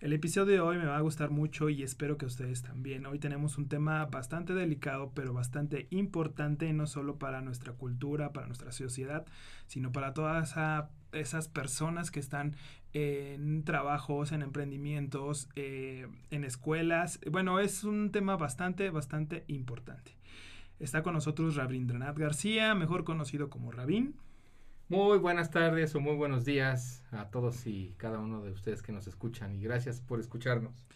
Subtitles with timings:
[0.00, 3.04] El episodio de hoy me va a gustar mucho y espero que ustedes también.
[3.06, 8.46] Hoy tenemos un tema bastante delicado, pero bastante importante, no solo para nuestra cultura, para
[8.46, 9.26] nuestra sociedad,
[9.66, 10.54] sino para todas
[11.10, 12.54] esas personas que están
[12.92, 17.18] en trabajos, en emprendimientos, eh, en escuelas.
[17.28, 20.12] Bueno, es un tema bastante, bastante importante.
[20.78, 24.14] Está con nosotros Rabindranath García, mejor conocido como Rabin.
[24.90, 28.90] Muy buenas tardes o muy buenos días a todos y cada uno de ustedes que
[28.90, 30.86] nos escuchan y gracias por escucharnos.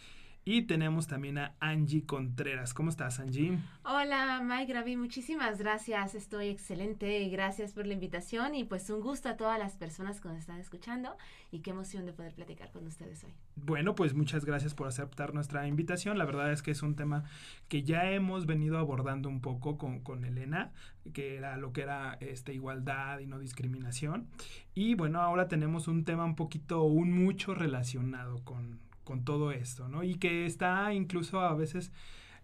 [0.45, 2.75] Y tenemos también a Angie Contreras.
[2.75, 3.59] ¿Cómo estás, Angie?
[3.85, 4.97] Hola, Mike Ravi.
[4.97, 6.17] Muchísimas gracias.
[6.17, 8.57] Estoy excelente gracias por la invitación.
[8.57, 11.17] Y pues un gusto a todas las personas que nos están escuchando.
[11.53, 13.31] Y qué emoción de poder platicar con ustedes hoy.
[13.55, 16.19] Bueno, pues muchas gracias por aceptar nuestra invitación.
[16.19, 17.23] La verdad es que es un tema
[17.69, 20.73] que ya hemos venido abordando un poco con, con Elena,
[21.13, 24.27] que era lo que era este, igualdad y no discriminación.
[24.75, 29.89] Y bueno, ahora tenemos un tema un poquito, un mucho relacionado con con todo esto,
[29.89, 30.03] ¿no?
[30.03, 31.92] Y que está incluso a veces,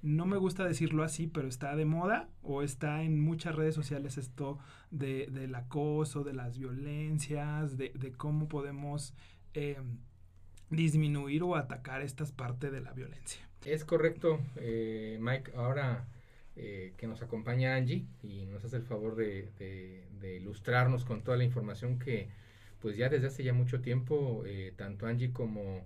[0.02, 4.18] no me gusta decirlo así, pero está de moda o está en muchas redes sociales
[4.18, 4.58] esto
[4.90, 9.14] de, del acoso, de las violencias, de, de cómo podemos
[9.54, 9.78] eh,
[10.70, 13.48] disminuir o atacar estas partes de la violencia.
[13.64, 15.52] Es correcto, eh, Mike.
[15.56, 16.06] Ahora
[16.56, 21.36] eh, que nos acompaña Angie y nos hace el favor de, de, ilustrarnos con toda
[21.36, 22.28] la información que
[22.80, 24.44] pues ya desde hace ya mucho tiempo,
[24.76, 25.84] tanto Angie como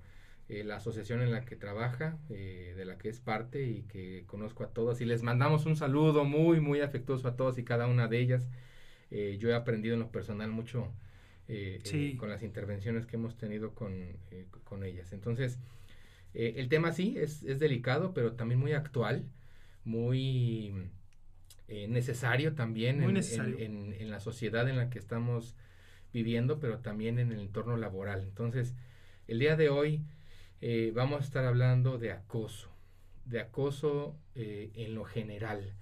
[0.53, 4.25] eh, la asociación en la que trabaja, eh, de la que es parte y que
[4.27, 5.01] conozco a todas.
[5.01, 8.47] Y les mandamos un saludo muy, muy afectuoso a todas y cada una de ellas.
[9.11, 10.93] Eh, yo he aprendido en lo personal mucho
[12.19, 13.95] con las intervenciones que hemos tenido con,
[14.65, 15.12] con ellas.
[15.12, 15.59] Entonces,
[16.33, 19.27] el tema sí es, es, delicado, pero también muy actual,
[19.85, 20.73] muy
[21.69, 25.55] necesario también en, En, en la sociedad en la que estamos
[26.12, 28.23] viviendo, pero también en el entorno laboral.
[28.23, 28.75] Entonces,
[29.29, 30.03] el día de hoy
[30.65, 32.69] eh, vamos a estar hablando de acoso,
[33.25, 35.75] de acoso eh, en lo general.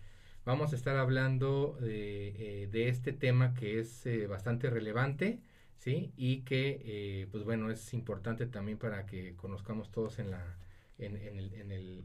[0.46, 5.38] Vamos a estar hablando de, eh, este tema que es bastante relevante,
[5.76, 6.14] ¿sí?
[6.16, 10.56] Y que, pues bueno, es importante también para que conozcamos todos en, la,
[10.98, 12.02] en, el,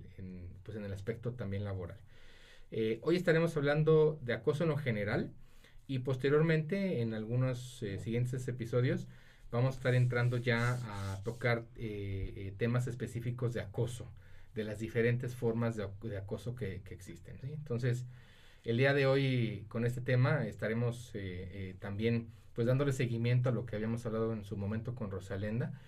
[0.63, 1.97] pues en el aspecto también laboral.
[3.01, 5.31] hoy estaremos hablando de acoso en lo general
[5.87, 9.07] y posteriormente en algunos siguientes episodios
[9.55, 14.11] vamos a estar entrando ya a tocar eh, eh, temas específicos de acoso,
[14.53, 17.37] de las diferentes formas de, acoso que, existen.
[17.43, 18.05] Entonces,
[18.63, 23.65] el día de hoy con este tema estaremos eh, también pues dándole seguimiento a lo
[23.65, 25.79] que habíamos hablado en su momento con Rosalenda.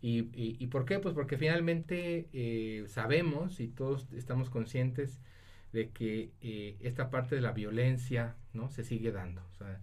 [0.00, 0.98] ¿Y, y, por qué?
[0.98, 5.18] Pues porque finalmente sabemos y todos estamos conscientes
[5.72, 6.30] de que
[6.82, 9.40] esta parte de la violencia no se sigue dando.
[9.54, 9.80] O sea,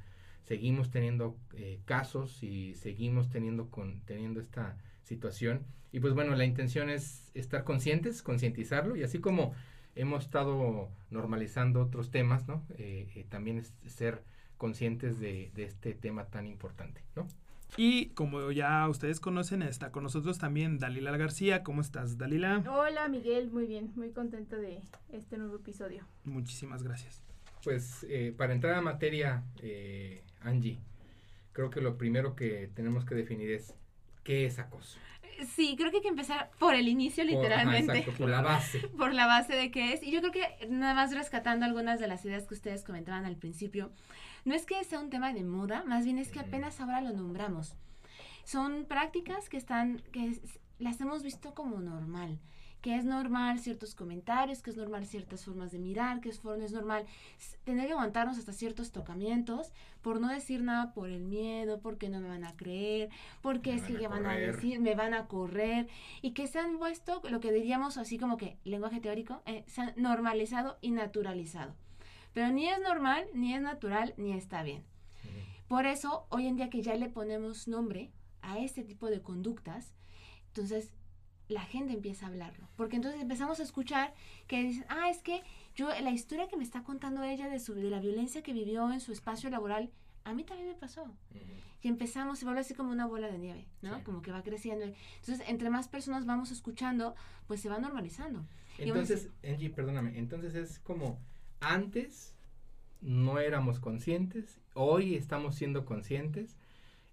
[0.52, 5.62] seguimos teniendo eh, casos y seguimos teniendo, con, teniendo esta situación.
[5.94, 9.54] Y pues bueno, la intención es estar conscientes, concientizarlo y así como
[9.96, 12.66] hemos estado normalizando otros temas, ¿no?
[12.78, 14.26] Eh, eh, también es ser
[14.58, 17.30] conscientes de, de, este tema tan importante, ¿no?
[17.78, 21.64] Y como ya ustedes conocen, está con nosotros también Dalila García.
[21.64, 22.62] ¿Cómo estás, Dalila?
[22.70, 23.50] Hola, Miguel.
[23.52, 23.94] Muy bien.
[23.96, 24.82] Muy contenta de
[25.14, 26.06] este nuevo episodio.
[26.26, 27.31] Muchísimas gracias.
[27.64, 28.06] Pues
[28.38, 30.80] para entrar a materia, eh, Angie,
[31.52, 33.76] creo que lo primero que tenemos que definir es
[34.24, 35.00] qué es acoso.
[35.56, 38.04] Sí, creo que hay que empezar por el inicio, literalmente.
[38.04, 38.80] Por, por la base.
[38.98, 40.04] por la base de qué es.
[40.04, 43.38] Y yo creo que nada más rescatando algunas de las ideas que ustedes comentaban al
[43.38, 43.92] principio,
[44.46, 47.12] no es que sea un tema de moda, más bien es que apenas ahora lo
[47.12, 47.76] nombramos.
[48.44, 50.40] Son prácticas que están, que
[50.80, 52.40] las hemos visto como normal
[52.82, 56.72] que es normal ciertos comentarios, que es normal ciertas formas de mirar, que es, es
[56.72, 57.06] normal
[57.64, 62.20] tener que aguantarnos hasta ciertos tocamientos, por no decir nada por el miedo, porque no
[62.20, 63.10] me van a creer,
[63.42, 65.88] porque es que van a decir, me van a correr,
[66.22, 69.82] y que se han puesto lo que diríamos así como que lenguaje teórico, eh, se
[69.82, 71.76] han normalizado y naturalizado.
[72.34, 74.84] Pero ni es normal, ni es natural, ni está bien.
[75.68, 78.12] Por eso, hoy en día que ya le ponemos nombre
[78.42, 79.94] a este tipo de conductas,
[80.48, 80.94] entonces
[81.52, 82.68] la gente empieza a hablarlo.
[82.76, 84.14] Porque entonces empezamos a escuchar
[84.48, 85.42] que dicen, ah, es que
[85.76, 88.92] yo, la historia que me está contando ella de, su, de la violencia que vivió
[88.92, 89.92] en su espacio laboral,
[90.24, 91.06] a mí también me pasó.
[91.82, 94.04] Y empezamos, se vuelve así como una bola de nieve, ¿no?
[94.04, 94.86] Como que va creciendo.
[94.86, 97.16] Entonces, entre más personas vamos escuchando,
[97.48, 98.46] pues se va normalizando.
[98.78, 101.20] Entonces, Angie, perdóname, entonces es como
[101.60, 102.36] antes
[103.02, 106.58] no éramos conscientes, hoy estamos siendo conscientes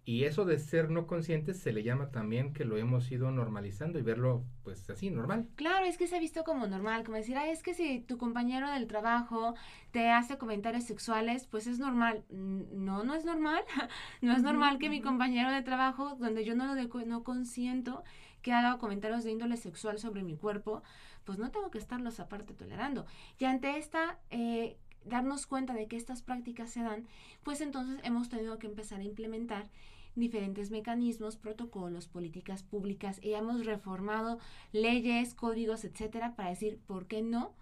[0.08, 3.98] y eso de ser no conscientes se le llama también que lo hemos ido normalizando
[3.98, 5.46] y verlo pues así, normal.
[5.54, 8.70] Claro, es que se ha visto como normal, como decir, es que si tu compañero
[8.70, 9.54] del trabajo
[9.90, 12.24] te hace comentarios sexuales, pues es normal.
[12.30, 13.62] No, no es normal.
[14.22, 18.02] no es normal que mi compañero de trabajo, donde yo no lo no consiento,
[18.40, 20.82] que haga comentarios de índole sexual sobre mi cuerpo,
[21.24, 23.04] pues no tengo que estarlos aparte tolerando.
[23.38, 24.18] Y ante esta...
[24.30, 27.06] Eh, darnos cuenta de que estas prácticas se dan,
[27.42, 29.70] pues entonces hemos tenido que empezar a implementar
[30.18, 34.38] diferentes mecanismos, protocolos, políticas públicas y hemos reformado
[34.72, 37.54] leyes, códigos, etcétera, para decir por qué no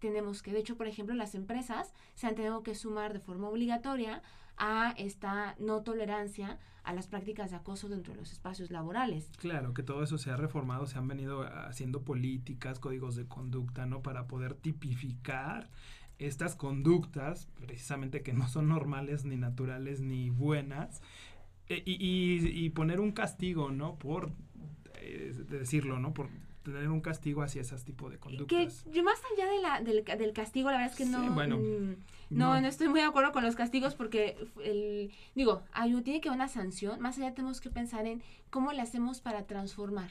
[0.00, 3.48] tenemos que, de hecho, por ejemplo, las empresas se han tenido que sumar de forma
[3.48, 4.22] obligatoria
[4.56, 9.30] a esta no tolerancia a las prácticas de acoso dentro de los espacios laborales.
[9.38, 13.86] Claro, que todo eso se ha reformado, se han venido haciendo políticas, códigos de conducta,
[13.86, 14.02] ¿no?
[14.02, 15.70] Para poder tipificar
[16.18, 21.00] estas conductas, precisamente que no son normales, ni naturales, ni buenas,
[21.70, 23.94] eh, y, poner un castigo, ¿no?
[23.96, 24.32] Por
[24.94, 26.12] eh, decirlo, ¿no?
[26.12, 26.28] Por
[26.64, 28.82] tener un castigo hacia ese tipo de conductas.
[28.82, 31.58] Que yo más allá de la, del, del castigo, la verdad es que no, bueno,
[31.58, 31.94] mm,
[32.30, 36.28] no, no, estoy muy de acuerdo con los castigos porque, el, digo, hay, tiene que
[36.28, 38.20] haber una sanción, más allá tenemos que pensar en
[38.50, 40.10] cómo le hacemos para transformar.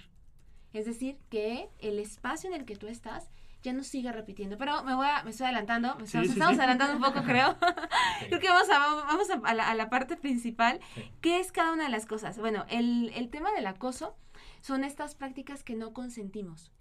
[0.71, 3.29] Es decir, que el espacio en el que tú estás
[3.63, 4.57] ya no siga repitiendo.
[4.57, 7.57] Pero me voy a, me estoy adelantando, me estamos, adelantando un poco, creo.
[8.27, 10.79] creo que vamos a, vamos a, la, parte principal.
[11.21, 12.37] ¿Qué es cada una de las cosas?
[12.37, 14.15] Bueno, el, el tema del acoso
[14.61, 16.71] son estas prácticas que no consentimos,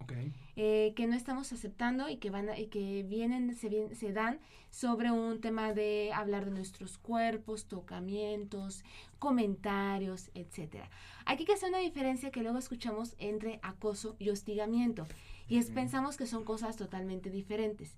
[0.56, 4.40] eh, que no estamos aceptando y que van y que vienen se, se dan
[4.70, 8.84] sobre un tema de hablar de nuestros cuerpos, tocamientos,
[9.18, 10.90] comentarios, etcétera.
[11.24, 15.06] Aquí que hacer una diferencia que luego escuchamos entre acoso y hostigamiento
[15.48, 17.96] y es, pensamos que son cosas totalmente diferentes.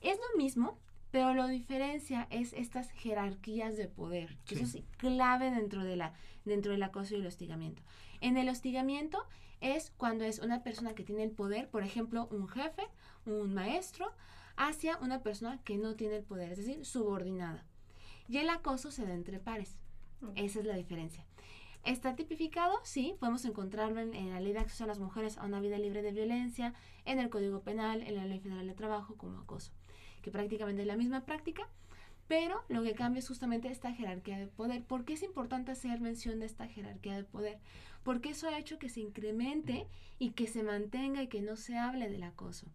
[0.00, 0.78] Es lo mismo,
[1.10, 6.14] pero lo diferencia es estas jerarquías de poder, que eso es clave dentro, de la,
[6.44, 7.82] dentro del acoso y el hostigamiento.
[8.20, 9.24] En el hostigamiento
[9.60, 12.82] es cuando es una persona que tiene el poder, por ejemplo, un jefe,
[13.26, 14.12] un maestro,
[14.56, 17.64] hacia una persona que no tiene el poder, es decir, subordinada.
[18.28, 19.76] Y el acoso se da entre pares.
[20.34, 21.24] Esa es la diferencia.
[21.84, 25.60] Está tipificado, sí, podemos encontrarlo en, la Ley de Acceso a las Mujeres a una
[25.60, 29.38] vida libre de violencia, en el Código Penal, en la Ley Federal de Trabajo como
[29.38, 29.72] acoso,
[30.20, 31.66] que prácticamente es la misma práctica,
[32.26, 34.84] pero lo que cambia es justamente esta jerarquía de poder.
[34.84, 37.58] ¿Por qué es importante hacer mención de esta jerarquía de poder?
[38.02, 39.86] Porque eso ha hecho que se incremente
[40.18, 42.66] y que se mantenga y que no se hable del acoso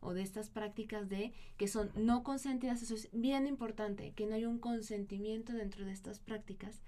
[0.00, 2.82] o de estas prácticas de que son no consentidas.
[2.82, 6.82] Eso es bien importante, que no haya un consentimiento dentro de estas prácticas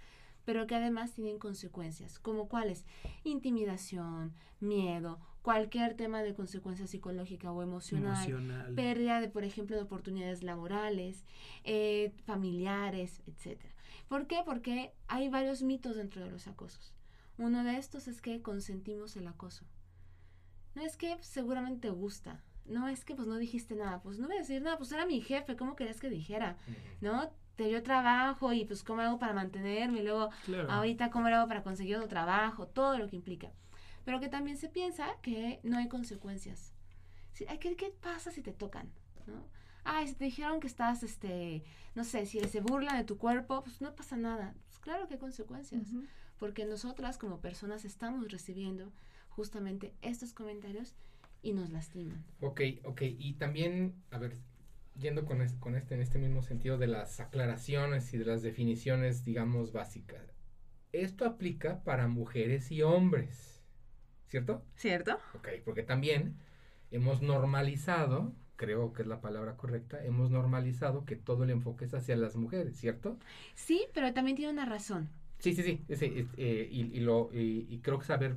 [0.44, 2.84] pero que además tienen consecuencias, como cuáles,
[3.24, 10.42] intimidación, miedo, cualquier tema de consecuencia psicológica o emocional, pérdida de, por ejemplo, de oportunidades
[10.42, 11.24] laborales,
[11.64, 13.74] eh, familiares, etcétera.
[14.08, 14.42] ¿Por qué?
[14.44, 16.94] Porque hay varios mitos dentro de los acosos.
[17.38, 19.64] Uno de estos es que consentimos el acoso.
[20.74, 24.26] No es que seguramente te gusta, no es que pues no dijiste nada, pues no
[24.26, 26.56] voy a decir nada, pues era mi jefe, ¿cómo querías que dijera?
[27.00, 27.31] ¿No?
[27.62, 30.31] Te dio trabajo y pues cómo hago para mantenerme y luego
[30.69, 33.52] ahorita cómo hago para conseguir otro trabajo, todo lo que implica.
[34.04, 36.74] Pero que también se piensa que no hay consecuencias.
[37.60, 38.90] ¿qué, ¿Qué pasa si te tocan?
[39.28, 39.46] ¿no?
[39.84, 41.62] Ay, si te dijeron que estás, este,
[41.94, 44.56] no sé, si se burla de tu cuerpo, pues no pasa nada.
[44.66, 45.86] Pues claro que hay consecuencias,
[46.40, 48.92] porque nosotras como personas estamos recibiendo
[49.28, 50.96] justamente estos comentarios
[51.42, 52.24] y nos lastiman.
[52.40, 54.36] Ok, ok, y también, a ver,
[54.99, 59.25] yendo con, con este, en este mismo sentido de las aclaraciones y de las definiciones,
[59.25, 60.34] digamos, básicas.
[60.93, 63.63] Esto aplica para mujeres y hombres,
[64.29, 64.65] ¿cierto?
[64.77, 65.19] ¿Cierto?
[65.34, 66.37] Ok, porque también
[66.91, 71.94] hemos normalizado, creo que es la palabra correcta, hemos normalizado que todo el enfoque es
[71.94, 73.19] hacia las mujeres, ¿cierto?
[73.55, 75.08] Sí, pero también tiene una razón.
[75.39, 78.37] Sí, sí, sí, eh, y, lo, y, creo que saber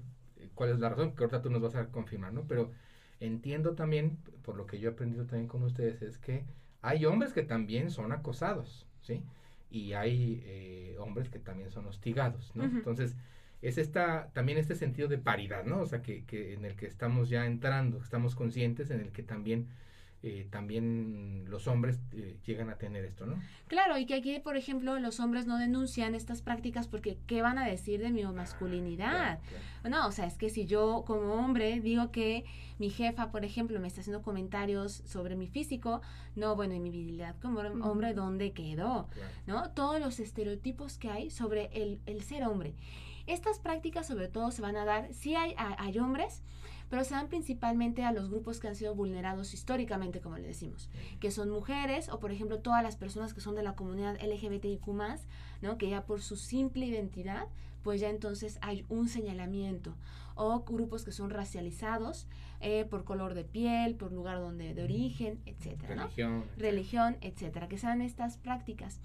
[0.55, 2.47] cuál es la razón, que ahorita tú nos vas a confirmar, ¿no?
[2.47, 2.71] Pero
[3.19, 6.43] entiendo también, por lo que yo he aprendido también con ustedes, es que
[6.81, 9.23] hay hombres que también son acosados, ¿sí?
[9.71, 12.63] Y hay eh, hombres que también son hostigados, ¿no?
[12.63, 13.15] Entonces,
[13.61, 15.81] es esta, también este sentido de paridad, ¿no?
[15.81, 19.23] O sea, que, que, en el que estamos ya entrando, estamos conscientes, en el que
[19.23, 19.67] también
[20.27, 23.39] eh, también los hombres eh, llegan a tener esto, ¿no?
[23.67, 27.59] Claro, y que aquí, por ejemplo, los hombres no denuncian estas prácticas porque ¿qué van
[27.59, 29.39] a decir de mi masculinidad?
[29.39, 29.41] Claro,
[29.83, 29.95] claro.
[29.95, 32.43] No, o sea, es que si yo como hombre digo que
[32.79, 36.01] mi jefa, por ejemplo, me está haciendo comentarios sobre mi físico,
[36.35, 39.07] no, bueno, y mi virilidad como hombre, ¿dónde quedó?
[39.11, 39.29] Claro.
[39.45, 39.69] ¿No?
[39.73, 42.73] Todos los estereotipos que hay sobre el, el ser hombre.
[43.27, 46.41] Estas prácticas sobre todo se van a dar, hay, hay, hay hombres,
[46.89, 50.89] pero se dan principalmente a los grupos que han sido vulnerados históricamente, como le decimos,
[51.19, 54.87] que son mujeres o por ejemplo todas las personas que son de la comunidad LGBTIQ+,
[55.61, 55.77] ¿no?
[55.77, 57.47] que ya por su simple identidad,
[57.83, 59.95] pues ya entonces hay un señalamiento
[60.35, 62.27] o grupos que son racializados
[62.59, 66.01] eh, por color de piel, por lugar donde de origen, etcétera, ¿no?
[66.03, 66.43] Religión.
[66.57, 68.99] religión, etcétera, que sean estas prácticas,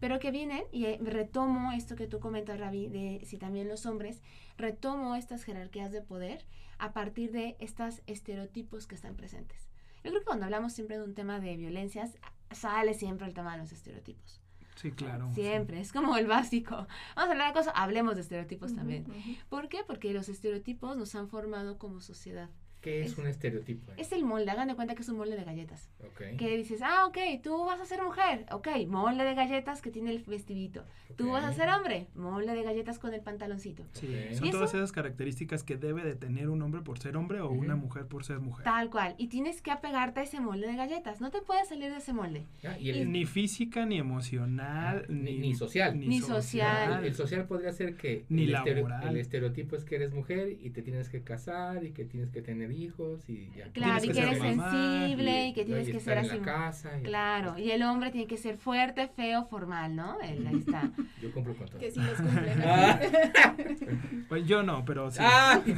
[0.00, 3.86] pero que vienen, y eh, retomo esto que tú comentas, Ravi, de si también los
[3.86, 4.22] hombres,
[4.56, 6.44] retomo estas jerarquías de poder
[6.82, 9.68] a partir de estos estereotipos que están presentes.
[10.02, 12.18] Yo creo que cuando hablamos siempre de un tema de violencias,
[12.50, 14.42] sale siempre el tema de los estereotipos.
[14.74, 15.28] Sí, claro.
[15.32, 15.42] sí.
[15.42, 16.74] Siempre, es como el básico.
[17.14, 19.06] Vamos a hablar de cosas, hablemos de estereotipos también.
[19.48, 19.84] ¿Por qué?
[19.86, 22.50] Porque los estereotipos nos han formado como sociedad.
[22.82, 23.92] ¿Qué es, Es- un estereotipo?
[23.96, 25.88] Es el molde, hagan de cuenta que es un molde de galletas.
[26.04, 26.36] Ok.
[26.36, 30.10] Que dices, ah, ok, tú vas a ser mujer, ok, molde de galletas que tiene
[30.10, 30.84] el vestidito.
[31.16, 33.84] Tú vas a ser hombre, molde de galletas con el pantaloncito.
[33.92, 34.34] Sí, Ok.
[34.38, 34.78] son ¿Y todas eso?
[34.78, 38.24] esas características que debe de tener un hombre por ser hombre o una mujer por
[38.24, 38.64] ser mujer.
[38.64, 39.14] Tal cual.
[39.18, 41.20] Y tienes que apegarte a ese molde de galletas.
[41.20, 42.46] No te puedes salir de ese molde.
[42.64, 45.98] Ah, y el, Ni física, ni emocional, Ah, ni- social.
[45.98, 46.98] Ni social.
[47.00, 49.08] el- el social podría ser que Ni el, estereo- laboral.
[49.14, 52.42] el estereotipo es que eres mujer y te tienes que casar y que tienes que
[52.42, 53.64] tener hijos y ya.
[53.72, 55.66] Claro, Tienes y que que eres sensible y, que ¿no?
[55.66, 56.38] tienes que estar ser en así.
[56.38, 56.98] la casa.
[56.98, 60.20] y- Claro, y el hombre tiene que ser fuerte, feo, formal, ¿no?
[60.20, 60.90] Él, ahí está.
[61.22, 61.78] Yo cumplo con todo.
[61.78, 62.18] Que sí los.
[62.64, 62.98] Ah.
[64.28, 65.18] Pues yo no, pero sí.
[65.20, 65.60] Ah.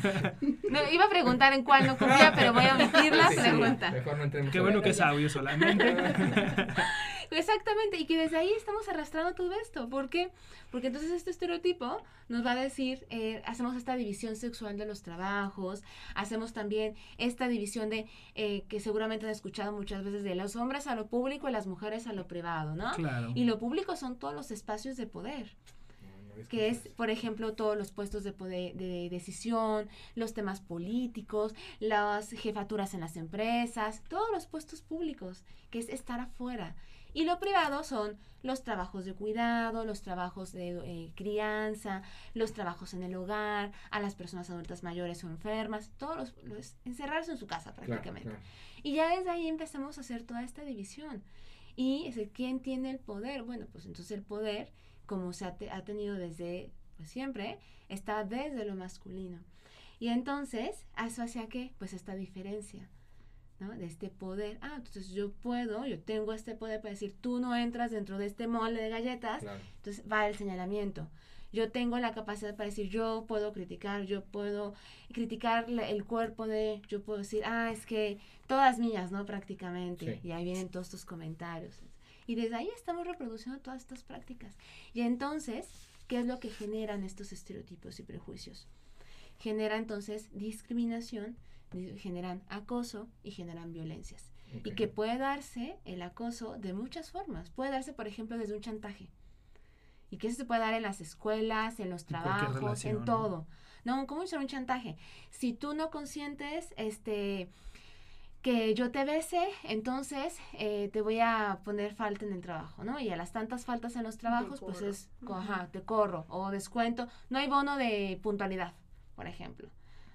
[0.70, 3.40] No, iba a preguntar en cuál no cumplía, pero voy a omitir la Sí, sí,
[3.42, 3.90] pregunta.
[3.90, 5.94] mejor no entremos Qué en bueno que es audio solamente.
[7.36, 9.88] Exactamente, y que desde ahí estamos arrastrando todo esto.
[9.88, 10.30] ¿Por qué?
[10.70, 15.02] Porque entonces este estereotipo nos va a decir, eh, hacemos esta división sexual de los
[15.02, 15.82] trabajos,
[16.14, 20.86] hacemos también esta división de, eh, que seguramente han escuchado muchas veces, de los hombres
[20.86, 22.92] a lo público y las mujeres a lo privado, ¿no?
[22.94, 23.32] claro.
[23.34, 25.54] Y lo público son todos los espacios de poder
[26.32, 31.54] había que es, por ejemplo, todos los puestos de poder de decisión, los temas políticos,
[31.80, 36.74] las jefaturas en las empresas, todos los puestos públicos, que es estar afuera.
[37.14, 42.02] Y lo privado son los trabajos de cuidado, los trabajos de eh, crianza,
[42.34, 46.76] los trabajos en el hogar, a las personas adultas mayores o enfermas, todos los, los-
[46.84, 48.28] encerrarse en su casa Claro, prácticamente.
[48.30, 48.44] claro.
[48.82, 51.22] Y ya desde ahí empezamos a hacer toda esta división.
[51.76, 53.42] Y es el, ¿quién tiene el poder?
[53.44, 54.72] Bueno, pues entonces el poder,
[55.06, 59.38] como se ha, te- ha tenido desde pues, siempre, está desde lo masculino.
[60.00, 61.72] Y entonces, ¿eso hacia qué?
[61.78, 62.88] Pues esta diferencia,
[63.60, 63.70] ¿no?
[63.70, 64.58] De este poder.
[64.60, 68.26] Ah, entonces yo puedo, yo tengo este poder para decir, tú no entras dentro de
[68.26, 69.60] este molde de galletas, Claro.
[69.76, 71.08] entonces va el señalamiento.
[71.52, 74.74] Yo tengo la capacidad para decir, yo puedo criticar, yo puedo
[75.12, 78.18] criticar el cuerpo de, yo puedo decir, ah, es que
[78.48, 79.24] todas mías, ¿no?
[79.24, 80.18] Prácticamente.
[80.20, 80.28] Sí.
[80.28, 81.78] Y ahí vienen todos estos comentarios.
[82.26, 84.56] Y desde ahí estamos reproduciendo todas estas prácticas.
[84.94, 85.68] Y entonces,
[86.08, 88.66] ¿qué es lo que generan estos estereotipos y prejuicios?
[89.38, 91.36] Genera entonces discriminación, di-
[91.96, 94.30] generan acoso y generan violencias.
[94.62, 97.50] Y que puede darse el acoso de muchas formas.
[97.50, 99.08] Puede darse, por ejemplo, desde un chantaje.
[100.10, 103.48] Y que eso se puede dar en las escuelas, en los trabajos, relación, en todo.
[103.84, 104.96] No, ¿cómo usar un chantaje?
[105.30, 107.50] Si tú no consientes, este,
[108.44, 113.00] que yo te bese, entonces eh, te voy a poner falta en el trabajo, ¿no?
[113.00, 117.08] Y a las tantas faltas en los trabajos, pues es, ajá, te corro o descuento.
[117.30, 118.74] No hay bono de puntualidad,
[119.16, 119.70] por ejemplo,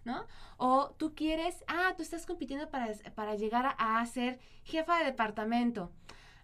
[0.10, 0.26] ¿no?
[0.58, 5.06] O tú quieres, ah, tú estás compitiendo para, para llegar a, a ser jefa de
[5.06, 5.92] departamento.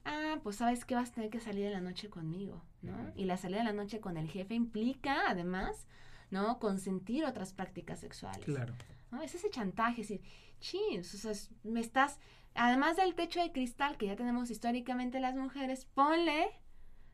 [0.06, 3.12] Ah, pues sabes que vas a tener que salir en la noche conmigo, ¿no?
[3.16, 5.88] Y la salida en la noche con el jefe implica, además,
[6.30, 6.60] ¿no?
[6.60, 8.46] Consentir otras prácticas sexuales.
[8.46, 8.74] Claro.
[9.12, 9.22] ¿no?
[9.24, 10.24] Es ese chantaje, es decir,
[10.60, 12.20] chins, o sea, es- me estás,
[12.54, 16.48] además del techo de cristal que ya tenemos históricamente las mujeres, ponle,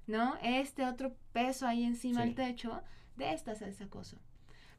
[0.07, 0.35] ¿no?
[0.41, 2.25] Este otro peso ahí encima Sí.
[2.27, 2.81] del techo
[3.15, 4.17] de esta ese acoso.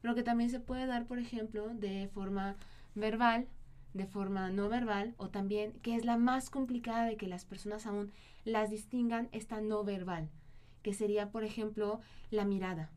[0.03, 2.57] Pero que también se puede dar, por ejemplo, de forma
[2.93, 3.47] verbal,
[3.93, 7.85] de forma no verbal, o también, que es la más complicada de que las personas
[7.85, 8.11] aún
[8.43, 10.29] las distingan, esta no verbal,
[10.81, 12.91] que sería, por ejemplo, la mirada.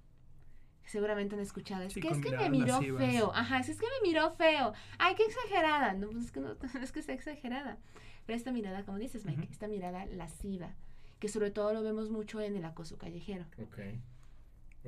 [0.85, 1.85] Seguramente han escuchado.
[1.85, 3.31] Es Sí, que es que me miró feo.
[3.33, 4.73] Ajá, es, es que me miró feo.
[4.99, 5.93] Ay, qué exagerada.
[5.95, 7.79] No, pues es que no, es que sea exagerada.
[8.27, 10.75] Pero esta mirada, como dices, Mike, esta mirada lasciva,
[11.21, 13.45] que sobre todo lo vemos mucho en el acoso callejero.
[13.63, 13.79] Ok.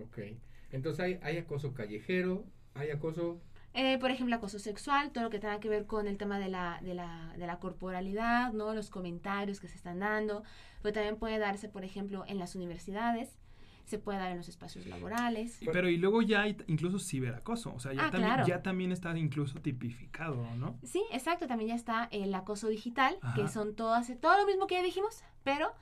[0.02, 0.18] Ok.
[0.70, 2.44] Entonces hay, hay acoso callejero,
[2.74, 3.40] hay acoso
[3.74, 6.48] Eh, por ejemplo, acoso sexual, todo lo que tenga que ver con el tema de
[6.48, 8.74] la, de, la, de la corporalidad, ¿no?
[8.74, 10.42] Los comentarios que se están dando,
[10.82, 13.38] pero también puede darse, por ejemplo, en las universidades,
[13.84, 15.60] se puede dar en los espacios laborales.
[15.72, 18.46] Pero y luego ya hay incluso ciberacoso, o sea, ya, Ah, también, claro.
[18.46, 20.78] ya también está incluso tipificado, ¿no?
[20.82, 23.48] Sí, exacto, también ya está el acoso digital, que Ajá.
[23.48, 25.72] son todas, todo lo mismo que ya dijimos, pero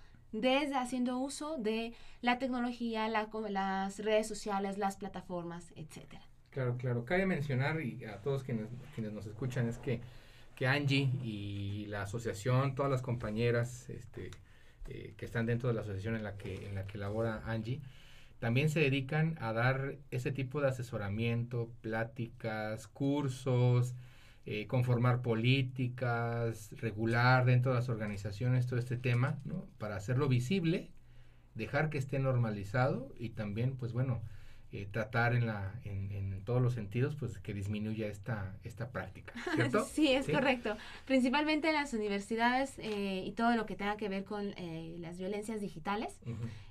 [0.41, 6.23] desde haciendo uso de la tecnología, la, las redes sociales, las plataformas, etcétera.
[6.51, 7.05] Claro, claro.
[7.05, 10.01] Cabe mencionar y a todos quienes, quienes nos escuchan es que,
[10.55, 14.31] que Angie y la asociación, todas las compañeras este,
[14.89, 17.81] eh, que están dentro de la asociación en la que, en la que labora Angie,
[18.39, 23.95] también se dedican a dar ese tipo de asesoramiento, pláticas, cursos,
[24.47, 29.67] eh, conformar políticas, regular dentro de las organizaciones todo este tema, ¿no?
[29.79, 30.91] Para hacerlo visible,
[31.55, 34.23] dejar que esté normalizado y también, pues bueno,
[34.73, 39.33] eh, tratar en, la, en, en todos los sentidos, pues que disminuya esta, esta práctica,
[39.55, 39.85] ¿cierto?
[39.85, 40.33] Sí, es Sí.
[40.33, 40.77] correcto.
[41.07, 45.19] Principalmente en las universidades eh, y todo lo que tenga que ver con eh, las
[45.19, 46.21] violencias digitales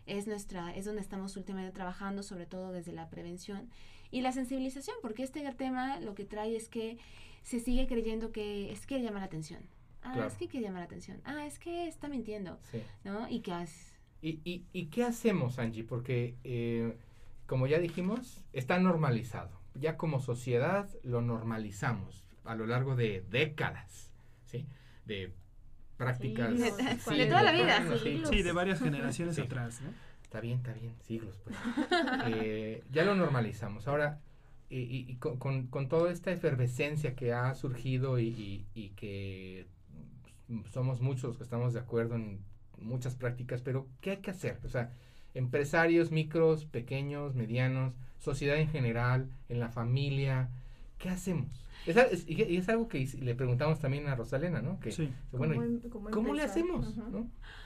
[0.06, 3.70] es nuestra es donde estamos últimamente trabajando, sobre todo desde la prevención
[4.12, 6.98] y la sensibilización, porque este tema lo que trae es que
[7.46, 9.62] se sigue creyendo que es que llama la atención.
[10.02, 10.28] Ah, Claro.
[10.28, 11.22] es que quiere llamar la atención.
[11.24, 12.82] Ah, es que está mintiendo, Sí.
[13.06, 13.30] ¿no?
[13.30, 15.84] Y que has- ¿Y, y, y qué hacemos, Angie?
[15.84, 16.98] Porque, eh,
[17.48, 19.62] como ya dijimos, está normalizado.
[19.76, 24.12] Ya como sociedad lo normalizamos a lo largo de décadas,
[24.46, 24.68] ¿sí?
[25.06, 25.34] De
[25.98, 26.52] prácticas...
[26.54, 27.84] Sí, de- sí, de toda la vida.
[27.86, 28.42] bueno, sí.
[28.44, 29.42] De varias generaciones Sí.
[29.42, 29.90] atrás, ¿no?
[30.24, 31.56] Está bien, está bien, siglos, pues.
[32.28, 33.88] Eh, ya lo normalizamos.
[33.88, 34.20] Ahora,
[34.70, 39.68] y, y- y con, con- toda esta efervescencia que ha surgido y, y- y que
[40.48, 42.40] mm, somos muchos los que estamos de acuerdo en
[42.80, 44.60] muchas prácticas, pero ¿qué hay que hacer?
[44.66, 44.92] O sea,
[45.34, 50.50] empresarios, micros, pequeños, medianos, sociedad en general, en la familia,
[50.98, 51.64] ¿qué hacemos?
[51.86, 54.80] Es, es- y es algo que le preguntamos también a Rosalena, ¿no?
[54.80, 55.12] Que, Sí.
[55.32, 55.82] bueno, Como ¿y em-
[56.12, 56.96] ¿cómo le hacemos?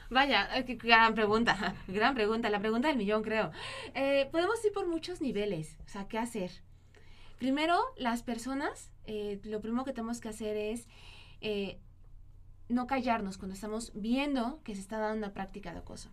[0.10, 1.56] Vaya, eh, qué gran pregunta,
[1.88, 3.52] gran pregunta, la pregunta del millón creo.
[3.94, 6.52] Eh, podemos ir por muchos niveles, o sea, ¿qué hacer?
[7.40, 10.88] Primero, las personas, eh, lo primero que tenemos que hacer es
[11.42, 11.80] eh,
[12.68, 16.10] no callarnos cuando estamos viendo que se está dando una práctica de acoso.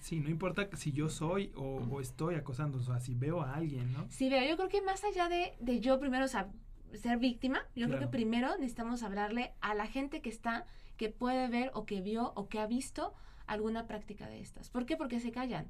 [0.00, 3.54] Sí, no importa si yo soy o, o estoy acosando, o sea, si veo a
[3.54, 4.06] alguien, ¿no?
[4.10, 6.50] Sí, veo, yo creo que más allá de, de yo primero, o sea,
[6.94, 8.00] ser víctima, yo creo Claro.
[8.06, 12.32] que primero necesitamos hablarle a la gente que está, que puede ver o que vio
[12.34, 13.14] o que ha visto
[13.46, 14.70] alguna práctica de estas.
[14.70, 14.96] ¿Por qué?
[14.96, 15.68] Porque se callan.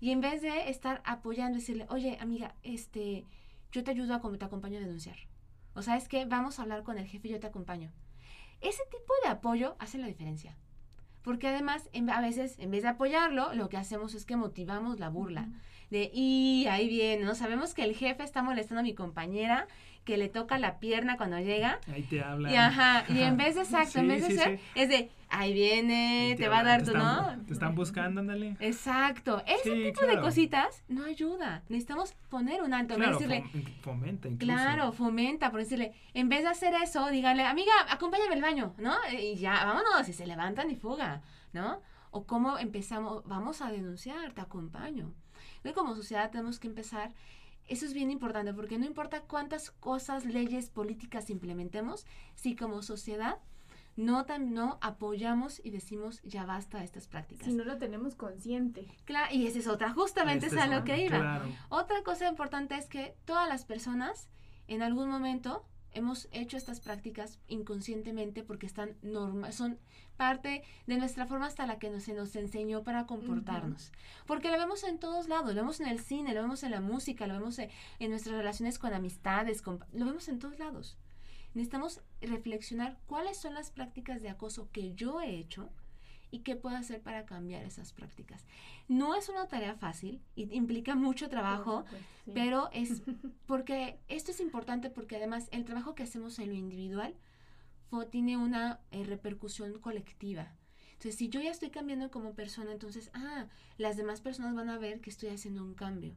[0.00, 3.26] Y en vez de estar apoyando decirle, oye, amiga, este,
[3.72, 5.16] yo te ayudo a como te acompaño a denunciar.
[5.74, 7.90] O sea, es que vamos a hablar con el jefe y yo te acompaño.
[8.60, 10.56] Ese tipo de apoyo hace la diferencia.
[11.22, 14.98] Porque además, en- a veces, en vez de apoyarlo, lo que hacemos es que motivamos
[15.00, 15.48] la burla
[15.90, 17.34] de y ahí viene, ¿no?
[17.34, 19.68] Sabemos que el jefe está molestando a mi compañera,
[20.04, 21.78] que le toca la pierna cuando llega.
[21.92, 22.52] Ahí te hablan.
[22.52, 24.64] Y ajá, y en vez de exacto, en Sí, vez de sí, ser, sí.
[24.74, 27.26] es de ahí viene, Ahí te, va a dar te tu, ¿no?
[27.46, 28.56] Te están buscando, ándale.
[28.60, 30.22] Exacto, ese Sí, tipo de claro.
[30.22, 31.62] cositas no ayuda.
[31.68, 34.52] Necesitamos poner un alto, Claro, decirle, fom- fomenta incluso.
[34.52, 38.94] Claro, fomenta, por decirle, en vez de hacer eso, dígale, amiga, acompáñame al baño, ¿no?
[39.18, 41.80] Y ya, vámonos, y se levantan y fuga, ¿no?
[42.10, 45.14] O cómo empezamos, vamos a denunciar, te acompaño.
[45.56, 47.12] Entonces, como sociedad tenemos que empezar,
[47.68, 53.38] eso es bien importante, porque no importa cuántas cosas, leyes, políticas implementemos, si como sociedad
[53.96, 57.46] no, tam- no apoyamos y decimos, ya basta de estas prácticas.
[57.46, 58.86] Si no lo tenemos consciente.
[59.04, 61.18] Claro, y esa es otra, justamente Este es a lo que iba.
[61.18, 61.44] Claro.
[61.68, 64.28] Otra cosa importante es que todas las personas
[64.66, 69.78] en algún momento hemos hecho estas prácticas inconscientemente porque están norma son
[70.16, 73.92] parte de nuestra forma hasta la que nos, se nos enseñó para comportarnos.
[74.26, 76.80] Porque lo vemos en todos lados, lo vemos en el cine, lo vemos en la
[76.80, 80.96] música, lo vemos en, en nuestras relaciones con amistades, con- lo vemos en todos lados.
[81.54, 85.70] Necesitamos reflexionar cuáles son las prácticas de acoso que yo he hecho
[86.32, 88.44] y qué puedo hacer para cambiar esas prácticas.
[88.88, 91.84] No es una tarea fácil y implica mucho trabajo,
[92.24, 92.32] sí.
[92.34, 93.02] pero es
[93.46, 97.14] porque esto es importante porque además el trabajo que hacemos en lo individual
[98.10, 100.52] tiene una eh, repercusión colectiva.
[100.92, 104.78] Entonces, si yo ya estoy cambiando como persona, entonces, ah, las demás personas van a
[104.78, 106.14] ver que estoy haciendo un cambio.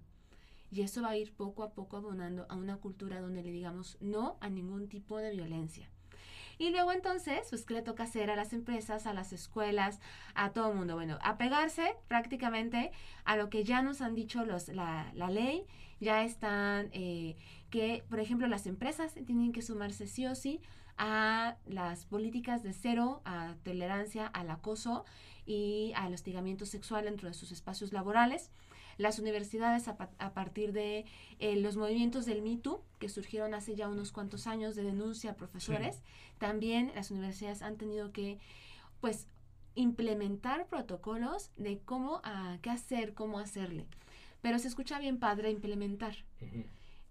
[0.71, 3.97] Y eso va a ir poco a poco abonando a una cultura donde le digamos
[3.99, 5.89] no a ningún tipo de violencia.
[6.57, 9.99] Y luego entonces, pues, ¿qué le toca hacer a las empresas, a las escuelas,
[10.33, 10.95] a todo el mundo?
[10.95, 12.91] Bueno, apegarse prácticamente
[13.23, 15.65] a lo que ya nos han dicho los, la, la ley,
[15.99, 17.35] ya están, eh,
[17.69, 20.61] que, por ejemplo, las empresas tienen que sumarse sí o sí
[20.97, 25.05] a las políticas de cero, a tolerancia al acoso
[25.45, 28.51] y al hostigamiento sexual dentro de sus espacios laborales.
[28.97, 31.05] Las universidades a, partir de
[31.39, 35.36] eh, los movimientos del MeToo, que surgieron hace ya unos cuantos años de denuncia a
[35.36, 36.01] profesores,
[36.38, 38.39] también las universidades han tenido que,
[39.01, 39.27] pues,
[39.75, 43.86] implementar protocolos de cómo, a, qué hacer, cómo hacerle.
[44.41, 46.15] Pero se escucha bien padre implementar.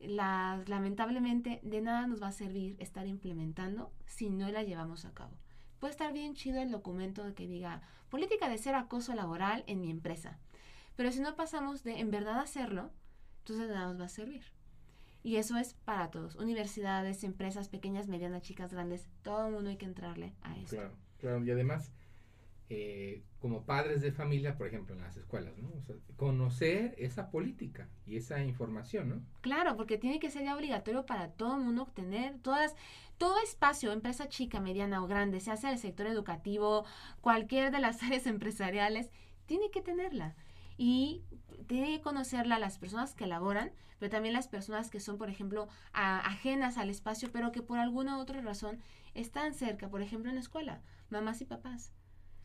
[0.01, 5.33] lamentablemente, de nada nos va a servir estar implementando si no la llevamos a cabo.
[5.81, 9.91] Puede estar bien chido el documento que diga política de ser acoso laboral en mi
[9.91, 10.39] empresa.
[10.97, 12.91] Pero si no pasamos de en verdad hacerlo,
[13.41, 14.45] entonces nada nos va a servir.
[15.23, 19.79] Y eso es para todos, universidades, empresas pequeñas, medianas, chicas, grandes, todo el mundo hay
[19.79, 20.77] que entrarle a eso.
[20.77, 21.93] Claro, claro, y además
[22.71, 25.71] eh, como padres de familia, por ejemplo, en las escuelas, ¿no?
[26.17, 29.23] conocer esa política y esa información, ¿no?
[29.43, 32.75] Claro, porque tiene que ser ya obligatorio para todo el mundo obtener todas,
[33.19, 36.87] todo espacio, empresa chica, mediana o grande, sea sea el sector educativo,
[37.21, 39.11] cualquier de las áreas empresariales,
[39.45, 40.35] tiene que tenerla.
[40.77, 41.25] Y
[41.67, 45.69] tiene que conocerla las personas que elaboran, pero también las personas que son, por ejemplo,
[45.93, 48.81] ajenas al espacio, pero que por alguna otra razón
[49.15, 51.93] están cerca, por ejemplo, en la escuela, mamás y papás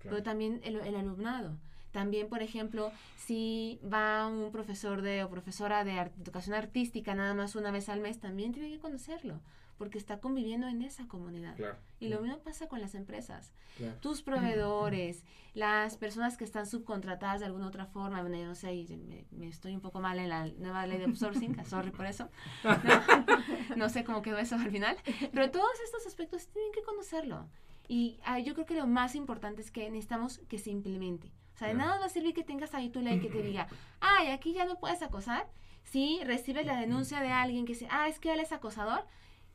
[0.02, 1.58] pero también el, alumnado.
[1.92, 7.56] También, por ejemplo, si va un profesor de o profesora de educación artística nada más
[7.56, 9.42] una vez al mes, también tiene que conocerlo,
[9.80, 11.56] porque está conviviendo en esa comunidad.
[12.00, 13.52] Y lo mismo pasa con las empresas.
[14.02, 15.24] Tus proveedores,
[15.56, 18.86] las personas que están subcontratadas de alguna otra forma, bueno, yo no sé,
[19.32, 22.30] me, estoy un poco mal en la nueva ley de outsourcing, sorry por eso.
[23.70, 24.98] No, no sé cómo quedó eso al final,
[25.32, 27.48] pero todos estos aspectos tienen que conocerlo.
[27.88, 31.32] Y yo creo que lo más importante es que necesitamos que se implemente.
[31.56, 33.68] O sea, de nada va a servir que tengas ahí tu ley que te diga,
[34.00, 35.50] ay, aquí ya no puedes acosar.
[35.84, 39.06] Si recibes la denuncia de alguien que dice, ah, es que él es acosador.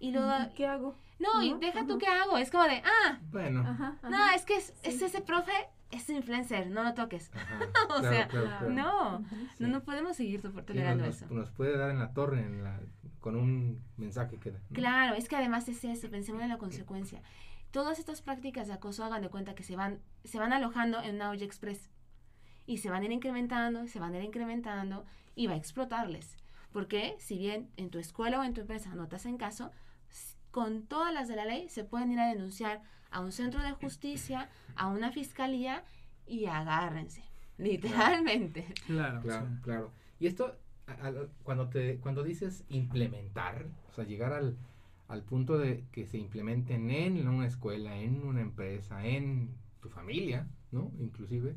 [0.04, 0.32] Y luego...
[0.54, 0.94] ¿Qué hago?
[1.18, 2.36] No, y deja tú qué hago.
[2.36, 3.62] Es como de, ah, bueno.
[4.02, 5.52] No, es que es, ese profe,
[5.90, 7.30] es influencer, no lo toques.
[7.88, 8.28] o sea,
[8.68, 9.20] no,
[9.58, 11.26] no, no podemos seguir tolerando nos, eso.
[11.32, 12.80] Nos puede dar en la torre, en la,
[13.20, 14.58] con un mensaje que da.
[14.72, 17.22] Claro, es que además es eso, pensemos en la consecuencia
[17.74, 21.16] todas estas prácticas de acoso hagan de cuenta que se van, se van alojando en
[21.16, 21.90] una olla express
[22.66, 26.36] y se van a ir incrementando, se van a ir incrementando y va a explotarles.
[26.70, 29.72] Porque si bien en tu escuela o en tu empresa no te hacen caso,
[30.54, 33.72] con todas las de la ley se pueden ir a denunciar a un centro de
[33.72, 35.82] justicia, a una fiscalía
[36.28, 37.24] y agárrense,
[37.58, 38.64] literalmente.
[38.86, 39.90] Claro, claro, claro.
[40.20, 40.56] Y esto,
[41.42, 44.56] cuando, te, cuando dices implementar, o sea, llegar al,
[45.08, 50.46] al punto de que se implementen en una escuela, en una empresa, en tu familia,
[50.70, 50.92] ¿no?
[51.00, 51.56] Inclusive,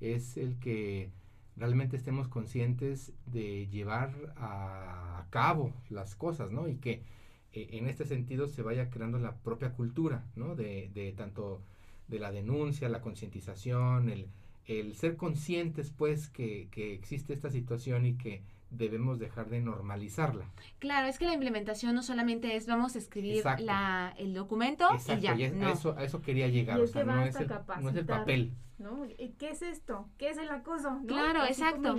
[0.00, 1.10] es el que
[1.56, 6.68] realmente estemos conscientes de llevar a, cabo las cosas, ¿no?
[6.68, 7.02] Y que
[7.52, 10.54] eh, en este sentido se vaya creando la propia cultura, ¿no?
[10.56, 11.62] De, de tanto
[12.08, 14.28] de la denuncia, la concientización, el,
[14.66, 20.46] el ser conscientes, pues, que, que existe esta situación y que debemos dejar de normalizarla.
[20.78, 25.20] Claro, es que la implementación no solamente es vamos a escribir la, el documento y
[25.20, 25.32] ya.
[25.32, 26.80] a, eso, a eso quería llegar.
[26.80, 27.48] o sea, no, es el,
[27.80, 28.52] no, es el, papel.
[28.78, 29.06] ¿no?
[29.38, 30.08] ¿Qué es esto?
[30.18, 31.00] ¿Qué es el acoso?
[31.06, 31.98] Claro, exacto.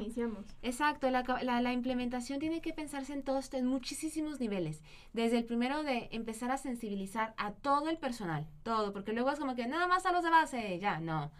[0.61, 4.81] Exacto, la, la, la, implementación tiene que pensarse en todos, en muchísimos niveles.
[5.13, 9.39] Desde el primero de empezar a sensibilizar a todo el personal, todo, porque luego es
[9.39, 11.31] como que nada más a los de base, ya, no.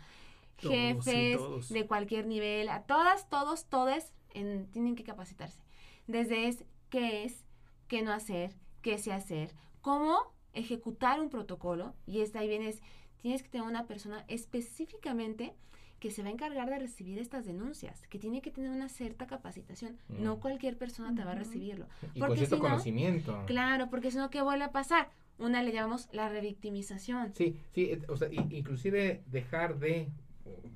[0.58, 5.62] Jefes de cualquier nivel, a todas, todos, todes tienen que capacitarse.
[6.08, 7.44] Desde es qué es,
[7.88, 11.94] qué no hacer, qué se hacer, cómo ejecutar un protocolo.
[12.06, 12.82] Y esta ahí vienes,
[13.22, 15.54] tienes que tener una persona específicamente
[16.00, 19.28] que se va a encargar de recibir estas denuncias, que tiene que tener una cierta
[19.28, 19.98] capacitación.
[20.08, 20.40] No mm.
[20.40, 21.88] cualquier persona te va a recibirlo.
[22.14, 23.44] Y porque con conocimiento.
[23.48, 25.10] Claro, porque si no, ¿qué vuelve a pasar?
[25.38, 27.34] Una le llamamos la revictimización.
[27.36, 30.10] Sí, sí, o sea, inclusive dejar de,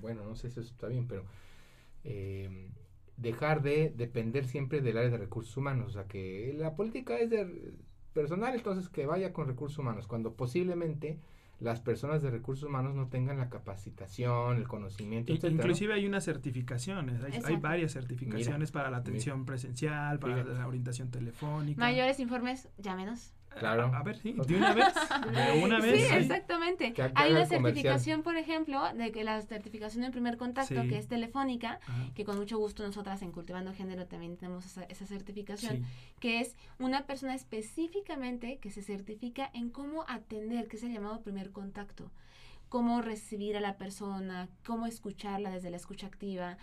[0.02, 1.26] bueno, no sé si eso está bien, pero
[2.04, 2.70] eh,
[3.18, 5.88] dejar de depender siempre del área de recursos humanos.
[5.88, 7.74] O sea, que la política es de
[8.14, 11.20] personal, entonces que vaya con recursos humanos, cuando posiblemente
[11.60, 17.22] las personas de recursos humanos no tengan la capacitación, el conocimiento, Inclusive hay unas certificaciones,
[17.46, 21.80] hay, varias certificaciones para la atención presencial, para la orientación telefónica.
[21.80, 23.34] Mayores informes, llámenos.
[23.60, 23.92] Claro.
[23.94, 24.94] A, ver, sí, de una vez.
[25.32, 26.08] De una vez.
[26.08, 26.94] Sí, exactamente.
[27.16, 31.80] Hay una certificación, por ejemplo, de que la certificación en primer contacto, que es telefónica,
[32.16, 35.86] que con mucho gusto nosotras en Cultivando Género también tenemos esa, esa certificación,
[36.20, 41.22] que es una persona específicamente que se certifica en cómo atender, que es el llamado
[41.22, 42.12] primer contacto
[42.74, 46.58] cómo recibir a la persona, cómo escucharla desde la escucha activa,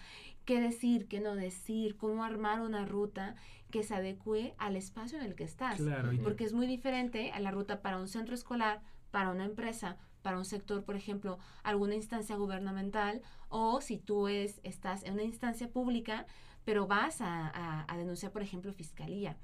[0.45, 3.35] qué decir, qué no decir, cómo armar una ruta
[3.71, 5.81] que se adecue al espacio en el que estás.
[6.23, 10.39] Porque es muy diferente a la ruta para un centro escolar, para una empresa, para
[10.39, 15.69] un sector, por ejemplo, alguna instancia gubernamental, o si tú es, estás en una instancia
[15.69, 16.27] pública,
[16.65, 19.37] pero vas a, a denunciar, por ejemplo, fiscalía.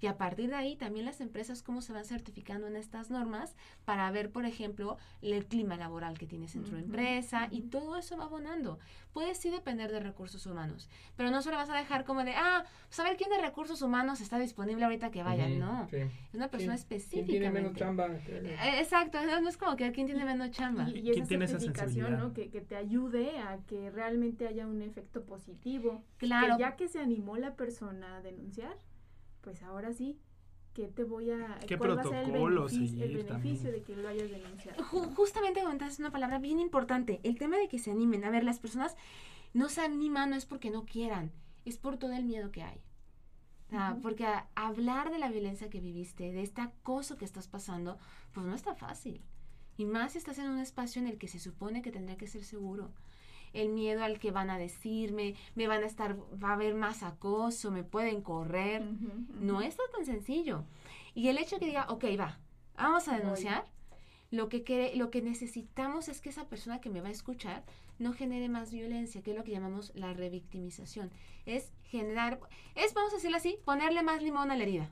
[0.00, 3.54] Y a partir de ahí también las empresas cómo se van certificando en estas normas
[3.84, 8.16] para ver, por ejemplo, el clima laboral que tienes en tu empresa y todo eso
[8.16, 8.78] va abonando.
[9.12, 12.64] Puede sí depender de recursos humanos, pero no solo vas a dejar como de, ah,
[12.88, 15.88] saber quién de recursos humanos está disponible ahorita que vaya, no.
[15.90, 17.26] Es una persona específica.
[17.26, 18.06] ¿Quién tiene menos chamba?
[18.06, 20.88] Eh, exacto, no es como que quién tiene menos chamba.
[20.88, 22.32] Y, esa certificación, ¿no?
[22.32, 26.02] Que, que, te ayude a que realmente haya un efecto positivo.
[26.18, 26.56] Claro.
[26.56, 28.76] Que ya que se animó la persona a denunciar,
[29.40, 30.18] pues ahora sí,
[30.74, 31.58] ¿qué te voy a...
[31.66, 34.82] ¿Qué protocolo el beneficio, de que lo hayas denunciado?
[35.14, 38.24] justamente comentaste una palabra bien importante, el tema de que se animen.
[38.24, 38.96] A ver, las personas
[39.52, 41.32] no se animan no es porque no quieran,
[41.64, 42.80] es por todo el miedo que hay.
[44.02, 44.26] Porque
[44.56, 47.98] hablar de la violencia que viviste, de este acoso que estás pasando,
[48.32, 49.22] pues no está fácil.
[49.76, 52.26] Y más si estás en un espacio en el que se supone que tendría que
[52.26, 52.92] ser seguro
[53.52, 57.02] el miedo al que van a decirme, me van a estar, va a haber más
[57.02, 58.82] acoso, me pueden correr.
[59.40, 60.64] No es tan sencillo.
[61.14, 62.38] Y el hecho de que diga, ok, va,
[62.76, 63.64] vamos a denunciar,
[64.30, 67.64] lo que, lo que necesitamos es que esa persona que me va a escuchar
[67.98, 71.10] no genere más violencia, que es lo que llamamos la revictimización.
[71.46, 72.40] Es generar,
[72.76, 74.90] es, vamos a decirlo así, ponerle más limón a la herida.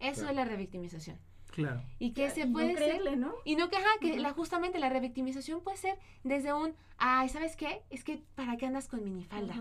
[0.00, 1.16] Eso es la revictimización.
[1.52, 1.82] Claro.
[1.98, 3.34] Y que se puede ser, ¿no?
[3.44, 7.82] Y no que, que la, justamente la revictimización puede ser desde un, ay, ¿sabes qué?
[7.90, 9.54] Es que, ¿para qué andas con minifalda?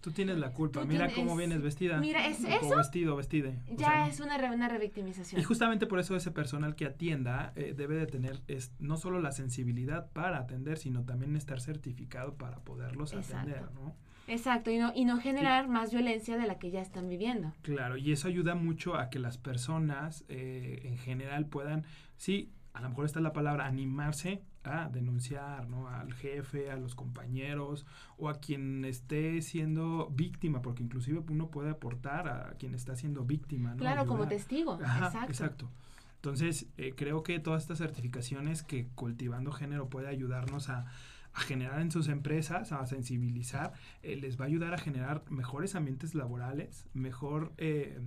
[0.00, 1.98] Tú tienes la culpa, mira cómo vienes vestida.
[1.98, 2.76] Mira, es eso.
[2.76, 3.60] vestido, vestide.
[3.76, 5.40] Ya es una, una revictimización.
[5.40, 9.20] Y justamente por eso ese personal que atienda eh, debe de tener es, no solo
[9.20, 13.94] la sensibilidad para atender, sino también estar certificado para poderlos atender, ¿no?
[14.32, 17.52] Exacto, y no, y no generar más violencia de la que ya están viviendo.
[17.60, 21.84] Claro, y eso ayuda mucho a que las personas eh, en general puedan,
[22.16, 25.88] sí, a lo mejor está la palabra, animarse a denunciar, ¿no?
[25.88, 27.84] Al jefe, a los compañeros
[28.16, 33.24] o a quien esté siendo víctima, porque inclusive uno puede aportar a quien está siendo
[33.24, 33.76] víctima, ¿no?
[33.76, 34.78] Claro, como testigo.
[34.80, 35.26] exacto.
[35.28, 35.70] exacto.
[36.16, 40.86] Entonces, eh, creo que todas estas certificaciones que Cultivando Género puede ayudarnos a,
[41.34, 45.74] a generar en sus empresas, a sensibilizar, eh, les va a ayudar a generar mejores
[45.74, 47.98] ambientes laborales, mejor eh,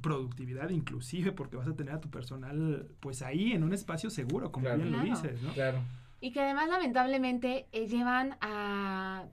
[0.00, 4.52] productividad inclusive, porque vas a tener a tu personal pues ahí en un espacio seguro,
[4.52, 5.52] como bien lo dices, ¿no?
[5.52, 5.80] Claro.
[6.20, 9.24] Y que además lamentablemente eh, llevan a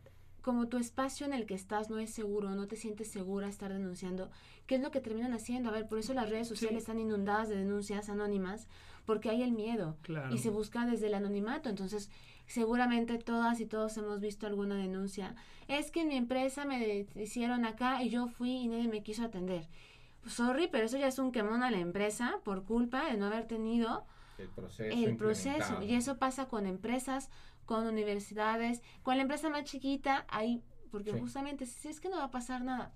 [0.41, 3.71] como tu espacio en el que estás no es seguro, no te sientes segura estar
[3.71, 4.29] denunciando,
[4.67, 5.69] ¿qué es lo que terminan haciendo?
[5.69, 8.67] A ver, por eso las redes sociales están inundadas de denuncias anónimas,
[9.05, 9.97] porque hay el miedo
[10.31, 11.69] y se busca desde el anonimato.
[11.69, 12.09] Entonces,
[12.45, 15.35] seguramente todas y todos hemos visto alguna denuncia.
[15.67, 19.23] Es que en mi empresa me hicieron acá y yo fui y nadie me quiso
[19.23, 19.67] atender.
[20.25, 23.45] Sorry, pero eso ya es un quemón a la empresa por culpa de no haber
[23.45, 24.05] tenido
[24.37, 24.97] el proceso.
[24.97, 25.81] El proceso.
[25.83, 27.29] Y eso pasa con empresas,
[27.65, 32.25] con universidades, con la empresa más chiquita, ahí, porque justamente si es que no va
[32.25, 32.93] a pasar nada.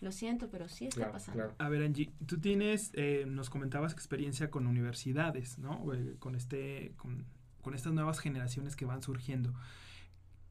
[0.00, 1.54] Lo siento, pero sí está pasando.
[1.58, 5.92] A ver, Angie, tú tienes, eh, nos comentabas experiencia con universidades, ¿no?
[5.92, 7.26] Eh, con este, con
[7.68, 9.52] con estas nuevas generaciones que van surgiendo.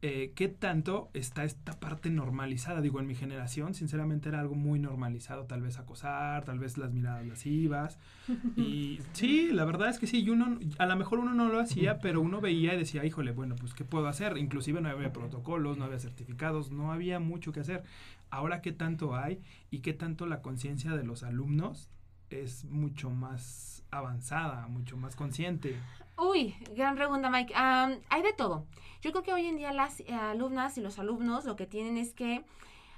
[0.03, 2.81] Eh, ¿Qué tanto está esta parte normalizada?
[2.81, 6.91] Digo, en mi generación, sinceramente era algo muy normalizado, tal vez acosar, tal vez las
[6.91, 7.97] miradas lascivas.
[8.55, 11.59] Y sí, la verdad es que sí, y uno, a lo mejor uno no lo
[11.59, 14.37] hacía, pero uno veía y decía, híjole, bueno, pues ¿qué puedo hacer?
[14.37, 17.83] Inclusive no había protocolos, no había certificados, no había mucho que hacer.
[18.29, 19.41] Ahora, ¿qué tanto hay?
[19.69, 21.89] Y qué tanto la conciencia de los alumnos
[22.29, 25.77] es mucho más avanzada, mucho más consciente.
[26.17, 27.53] Uy, gran pregunta, Mike.
[27.55, 28.65] hay de todo.
[29.01, 31.97] Yo creo que hoy en día las eh, alumnas y los alumnos lo que tienen
[31.97, 32.43] es que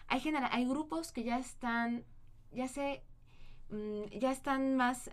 [0.07, 2.03] hay, hay grupos que ya están,
[2.51, 3.03] ya se,
[3.69, 5.09] mm, ya están más,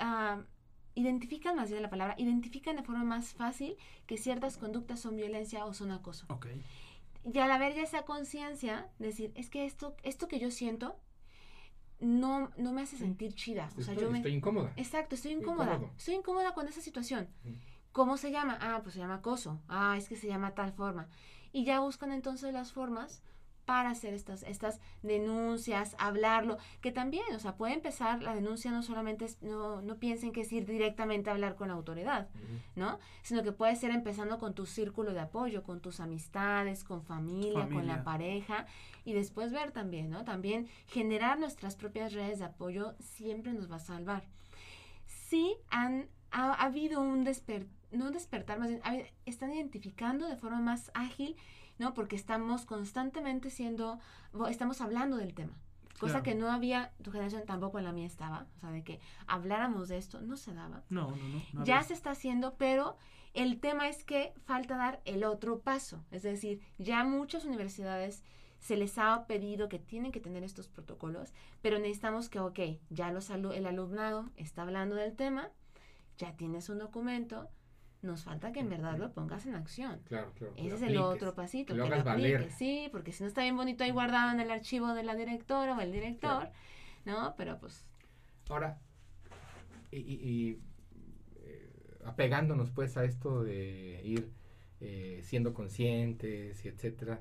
[0.94, 3.76] identifican más bien la palabra, identifican de forma más fácil
[4.07, 6.26] que ciertas conductas son violencia o son acoso.
[6.29, 6.62] Okay.
[7.32, 10.96] Y al haber ya esa conciencia, decir, es que esto, esto que yo siento
[11.98, 13.68] no, no me hace sentir chida.
[13.76, 14.18] O sea, estoy, yo me...
[14.18, 14.72] estoy incómoda.
[14.76, 15.80] Exacto, estoy incómoda.
[15.96, 17.28] Estoy incómoda con esa situación.
[17.92, 18.58] ¿Cómo se llama?
[18.60, 19.60] Ah, pues se llama acoso.
[19.68, 21.08] Ah, es que se llama tal forma.
[21.52, 23.22] Y ya buscan entonces las formas
[23.66, 28.83] para hacer estas, estas denuncias, hablarlo, que también, o sea, puede empezar la denuncia no
[28.83, 32.29] solamente, no, no piensen que es ir directamente a hablar con la autoridad,
[32.76, 32.98] ¿no?
[33.22, 37.68] Sino que puede ser empezando con tu círculo de apoyo, con tus amistades, con familia,
[37.68, 38.66] con la pareja,
[39.05, 40.24] y después ver también, ¿no?
[40.24, 44.24] También generar nuestras propias redes de apoyo siempre nos va a salvar.
[45.07, 48.83] Sí han, ha, ha habido un despertar no despertar, más bien,
[49.24, 51.37] están identificando de forma más ágil,
[51.78, 51.94] ¿no?
[51.94, 53.98] Porque estamos constantemente siendo,
[54.48, 55.52] estamos hablando del tema.
[55.98, 56.22] cosa Claro.
[56.24, 59.88] que no había, tu generación tampoco en la mía estaba, o sea, de que habláramos
[59.88, 60.82] de esto, no se daba.
[60.90, 61.42] No, no, no.
[61.54, 62.98] no ya se está haciendo, pero
[63.32, 66.04] el tema es que falta dar el otro paso.
[66.10, 68.22] Es decir, ya muchas universidades
[68.58, 72.58] se les ha pedido que tienen que tener estos protocolos, pero necesitamos que, ok,
[72.90, 75.48] ya los alu- el alumnado está hablando del tema,
[76.18, 77.48] ya tienes un documento,
[78.07, 80.01] nos falta que en verdad lo pongas en acción.
[80.09, 80.55] Claro, claro.
[80.57, 82.51] Ese es el otro pasito, que lo que valer.
[82.53, 85.77] sí, porque si no está bien bonito ahí guardado en el archivo de la directora
[85.77, 86.49] o el director,
[87.05, 87.35] ¿no?
[87.37, 87.85] Pero pues
[88.49, 88.79] Ahora,
[89.90, 90.61] y, y- y,
[91.37, 91.71] eh,
[92.05, 94.31] apegándonos pues a esto de ir
[94.81, 97.21] eh, siendo conscientes y etcétera,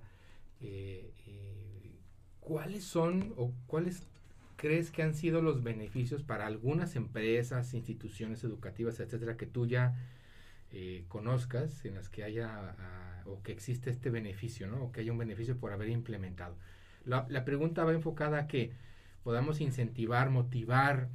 [0.62, 1.95] eh, eh,
[2.41, 4.08] ¿cuáles son o cuáles
[4.58, 9.95] crees que han sido los beneficios para algunas empresas, instituciones educativas, etcétera, que tú ya
[10.77, 14.83] eh, conozcas, en las que haya ah, o que existe este beneficio, ¿no?
[14.83, 16.57] O que haya un beneficio por haber implementado.
[17.05, 18.73] La, pregunta va enfocada a que
[19.23, 21.07] podamos incentivar, motivar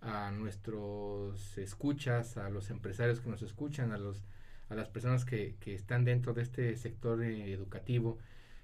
[0.00, 4.22] a nuestros escuchas, a los empresarios que nos escuchan, a los
[4.68, 8.18] a las personas que, que están dentro de este sector eh, educativo,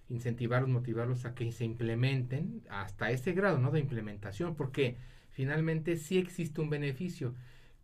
[0.08, 3.72] incentivarlos, motivarlos a que se implementen hasta ese grado ¿no?
[3.72, 4.98] de implementación, porque
[5.30, 7.34] finalmente sí existe un beneficio.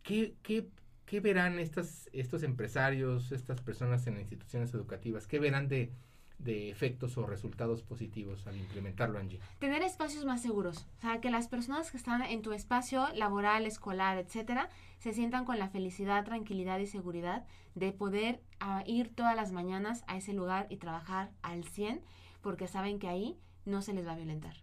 [0.03, 0.69] ¿Qué, qué,
[1.11, 5.27] qué verán estos empresarios, estas personas en instituciones educativas?
[5.27, 5.91] ¿Qué verán de,
[6.39, 9.41] de efectos o resultados positivos al implementarlo, Angie?
[9.59, 13.65] tener espacios más seguros, o sea, que las personas que están en tu espacio laboral,
[13.65, 14.69] escolar, etcétera,
[14.99, 17.45] se sientan con la felicidad, tranquilidad y seguridad
[17.75, 22.01] de poder ah, ir todas las mañanas a ese lugar y trabajar al 100
[22.39, 24.55] porque saben que ahí no se les va a violentar.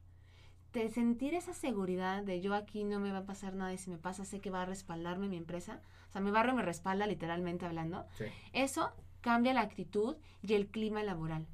[0.72, 3.90] De sentir esa seguridad de yo aquí no me va a pasar nada y si
[3.90, 7.06] me pasa sé que va a respaldarme mi empresa, o sea, mi barrio me respalda
[7.06, 8.24] literalmente hablando, Sí.
[8.52, 8.90] eso
[9.20, 11.46] cambia la actitud y el clima laboral.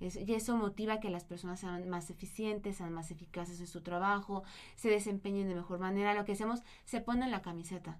[0.00, 3.82] Es- y eso motiva que las personas sean más eficientes, sean más eficaces en su
[3.82, 4.42] trabajo,
[4.76, 6.14] se desempeñen de mejor manera.
[6.14, 7.98] Lo que hacemos, se ponen la camiseta.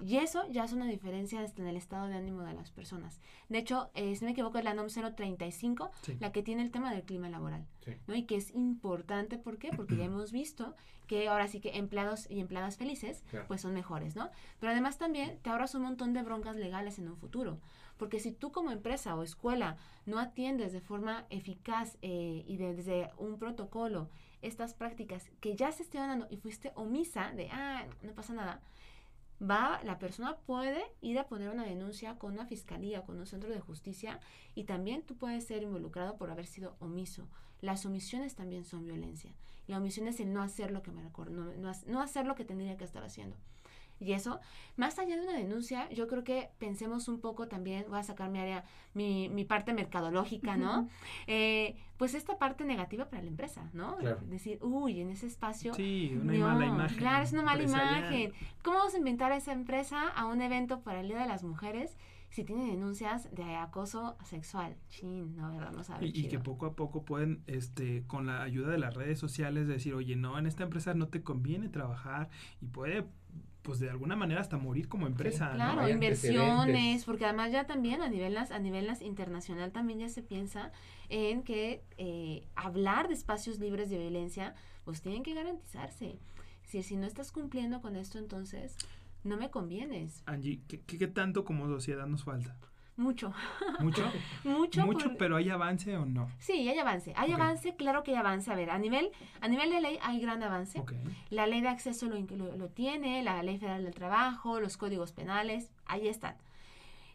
[0.00, 3.20] Y eso ya es una diferencia este, en el estado de ánimo de las personas.
[3.48, 6.16] De hecho, eh, si no me equivoco, es la NOM 035, Sí.
[6.20, 7.66] la que tiene el tema del clima laboral.
[7.84, 7.92] Sí.
[8.06, 8.14] ¿no?
[8.14, 9.70] Y que es importante, ¿por qué?
[9.74, 10.74] Porque ya hemos visto
[11.06, 13.46] que ahora sí que empleados y empleadas felices, Claro.
[13.46, 14.30] pues son mejores, ¿no?
[14.58, 17.60] Pero además también te ahorras un montón de broncas legales en un futuro.
[17.98, 19.76] Porque si tú como empresa o escuela
[20.06, 24.08] no atiendes de forma eficaz eh, y de- desde un protocolo
[24.42, 28.60] estas prácticas que ya se estén dando y fuiste omisa de, ah, no pasa nada,
[29.40, 33.50] va, la persona puede ir a poner una denuncia con una fiscalía, con un centro
[33.50, 34.20] de justicia
[34.54, 37.28] y también tú puedes ser involucrado por haber sido omiso.
[37.60, 39.34] Las omisiones también son violencia.
[39.66, 42.34] La omisión es el no hacer lo que me recuerdo, no, no no hacer lo
[42.34, 43.36] que tendría que estar haciendo.
[44.00, 44.40] Y eso,
[44.76, 48.28] más allá de una denuncia, yo creo que pensemos un poco también, voy a sacar
[48.30, 50.88] mi área, mi, mi parte mercadológica, ¿no?
[51.26, 53.96] Eh, pues esta parte negativa para la empresa, ¿no?
[53.96, 54.20] Claro.
[54.26, 56.98] Decir, uy, en ese espacio Sí, una no, mala imagen.
[56.98, 58.32] Claro, es una mala imagen.
[58.62, 61.44] ¿Cómo vamos a inventar a esa empresa a un evento para el Día de las
[61.44, 61.96] Mujeres
[62.30, 64.76] si tiene denuncias de acoso sexual?
[64.88, 65.70] Chin, no, ¿verdad?
[65.72, 68.94] No sabe Y, y que poco a poco pueden, este, con la ayuda de las
[68.94, 72.28] redes sociales, decir, oye, no, en esta empresa no te conviene trabajar
[72.60, 73.06] y puede,
[73.64, 75.50] pues de alguna manera hasta morir como empresa.
[75.54, 80.70] Claro, inversiones, porque además ya también a nivel, a nivel internacional también ya se piensa
[81.08, 86.18] en que eh, hablar de espacios libres de violencia, pues tienen que garantizarse.
[86.62, 88.76] Si, si no estás cumpliendo con esto, entonces
[89.24, 90.22] no me convienes.
[90.26, 92.56] Angie, ¿qué, qué, qué tanto como sociedad nos falta?
[92.96, 93.32] Mucho,
[93.80, 94.04] ¿Mucho?
[94.44, 94.86] mucho.
[94.86, 96.30] ¿Mucho, por- pero hay avance o no?
[96.38, 97.12] Sí, hay avance.
[97.16, 98.52] Hay avance, claro que hay avance.
[98.52, 100.80] A ver, a nivel, a nivel de ley hay gran avance.
[101.30, 105.12] La ley de acceso lo, lo, lo tiene, la ley federal del trabajo, los códigos
[105.12, 106.36] penales, ahí están.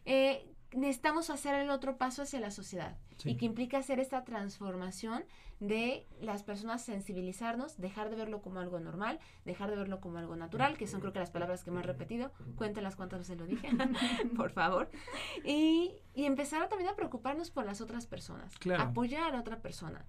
[0.04, 3.30] Eh, necesitamos hacer el otro paso hacia la sociedad Sí.
[3.30, 5.24] y que implica hacer esta transformación
[5.58, 10.34] de las personas sensibilizarnos, dejar de verlo como algo normal, dejar de verlo como algo
[10.36, 13.46] natural, que son creo que las palabras que me he repetido, cuéntenlas cuántas veces lo
[13.46, 13.68] dije,
[14.36, 14.90] por favor,
[15.44, 18.84] y, y empezar también a preocuparnos por las otras personas, Claro.
[18.84, 20.06] apoyar a otra persona.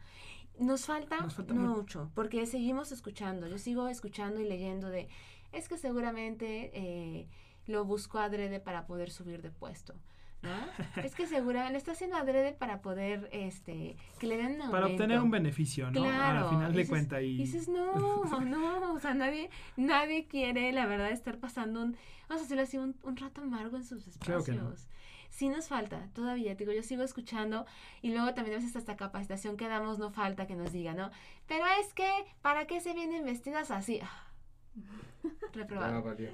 [0.58, 5.10] Nos falta, Nos falta mu- mucho, porque seguimos escuchando, yo sigo escuchando y leyendo de,
[5.52, 7.28] es que seguramente eh,
[7.66, 9.96] lo buscó adrede para poder subir de puesto.
[10.42, 10.50] ¿No?
[11.04, 15.20] es que seguramente está haciendo adrede para poder, este, que le den un Para obtener
[15.20, 16.04] un beneficio, ¿no?
[16.04, 16.40] Claro.
[16.40, 17.22] Al final de cuentas.
[17.22, 17.38] Y...
[17.38, 22.44] Dices, no, no, o sea, nadie, nadie quiere, la verdad, estar pasando un, vamos a
[22.44, 24.46] decirlo así, un, un rato amargo en sus Claro espacios.
[24.46, 24.92] que no.
[25.30, 27.66] Sí nos falta, todavía, te digo, yo sigo escuchando
[28.02, 31.10] y luego también a veces esta capacitación que damos no falta que nos diga, ¿no?
[31.48, 32.10] Pero es que,
[32.42, 34.02] ¿para qué se vienen vestidas así?
[34.04, 34.28] Ah,
[35.54, 35.98] Reprobado.
[35.98, 36.30] Ah, valió.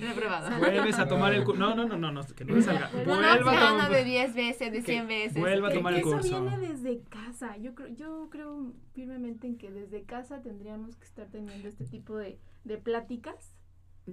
[0.00, 0.58] Reprobado.
[0.58, 1.60] Vuelves a tomar el curso.
[1.60, 2.90] No, no, no, no, no, que no le salga.
[2.92, 5.38] No, No, no, Vuelva a de 10 veces, de 100 veces.
[5.38, 6.42] vuelva a Que- tomar el eso curso.
[6.42, 7.56] viene desde casa.
[7.58, 12.16] Yo creo, yo creo firmemente en que desde casa tendríamos que estar teniendo este tipo
[12.16, 13.52] de, de pláticas.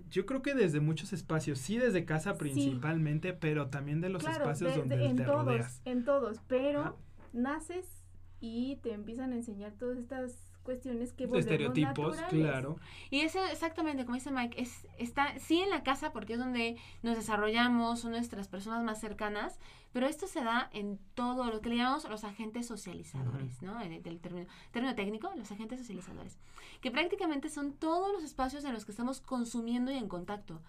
[0.10, 4.44] Yo creo que desde muchos espacios, sí desde casa principalmente, pero también de los claro,
[4.46, 5.82] espacios de- donde de- en te todos, rodeas.
[5.86, 6.98] en todos, pero
[7.32, 8.04] naces
[8.40, 12.30] y te empiezan a enseñar todas estas cuestiones que estereotipos, naturales.
[12.30, 12.78] claro.
[13.10, 16.78] Y eso exactamente, como dice Mike, es, está sí en la casa porque es donde
[17.04, 19.60] nos desarrollamos, son nuestras personas más cercanas,
[19.92, 23.80] pero esto se da en todo lo que le llamamos los agentes socializadores, ¿no?
[23.82, 26.38] El- Del término, término técnico, los agentes socializadores,
[26.82, 30.62] que prácticamente son todos los espacios en los que estamos consumiendo y en contacto.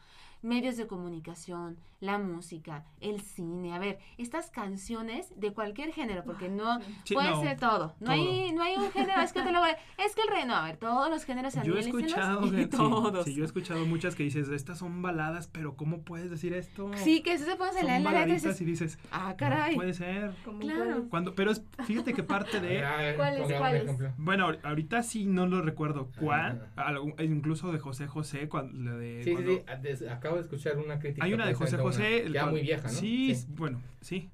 [0.45, 6.51] Medios de comunicación, la música, el cine, a ver, estas canciones de cualquier género, porque
[6.51, 7.95] no, Sí, puede no, ser todo.
[7.99, 8.11] No todo.
[8.13, 10.45] hay, no hay un género, es que te lo voy a- Es que el rey,
[10.47, 13.25] no, a ver, todos los géneros Yo he escuchado, y sí, todos.
[13.25, 16.91] sí, yo he escuchado muchas que dices, estas son baladas, pero ¿cómo puedes decir esto?
[16.97, 19.75] Sí, que eso se puede la letra y baladitas dices, y dices, ah, no caray.
[19.75, 20.35] puede ser.
[20.61, 21.07] Claro.
[21.09, 23.83] Cuando, pero es, fíjate que parte de, A ver, ¿Cuáles, ponga un cuáles?
[23.85, 24.13] ejemplo.
[24.19, 26.89] bueno, ahor- ahorita sí no lo recuerdo cuál, Ah.
[26.89, 29.63] algún- incluso de José José, cuando, de Sí, sí, cuando- sí.
[29.69, 30.03] a- des-
[30.35, 31.25] Acabo de escuchar una crítica.
[31.25, 32.31] Hay una de José José.
[32.33, 32.95] Ya muy vieja, ¿no?
[32.95, 34.31] Sí, bueno, sí.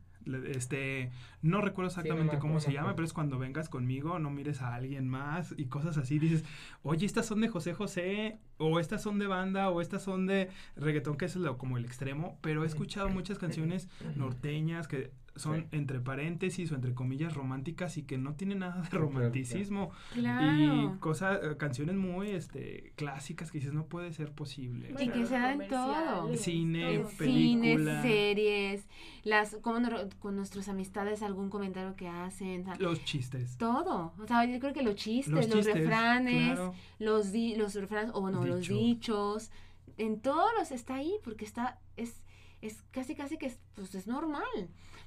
[0.46, 1.10] Este,
[1.42, 4.30] no recuerdo Sí, no exactamente me cómo se llama, pero es cuando vengas conmigo, no
[4.30, 6.18] mires a alguien más y cosas así.
[6.18, 6.44] Dices,
[6.82, 10.50] oye, estas son de José José, o estas son de banda, o estas son de
[10.76, 12.38] reggaetón, que es lo, como el extremo.
[12.42, 15.10] Pero he escuchado muchas canciones norteñas que
[15.40, 15.66] son Sí.
[15.72, 19.90] entre paréntesis o entre comillas románticas y que no tienen nada de romanticismo.
[20.14, 20.92] Claro.
[20.94, 24.94] Y cosas, eh, canciones muy este, clásicas que dices, no puede ser posible.
[24.98, 26.34] Y que se da en todo.
[26.36, 27.10] Cine, En todo.
[27.10, 28.02] cines, película.
[28.02, 28.86] series,
[29.24, 33.56] las, como no- con nuestras amistades, algún comentario que hacen, Los chistes.
[33.58, 34.12] todo.
[34.18, 36.74] O sea, yo creo que los chistes, Los los, chistes, refranes, claro.
[36.98, 38.78] los, di, los refranes, o no, los Dichos.
[38.78, 39.50] dichos,
[39.98, 42.22] en todos los está ahí, porque está, es,
[42.62, 44.42] es casi, casi que es, pues, es normal.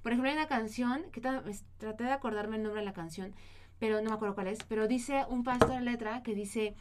[0.03, 3.33] Por ejemplo, hay una canción, que traté de acordarme el nombre de la canción,
[3.79, 6.75] pero no me acuerdo cuál es, pero dice un pastor en letra que dice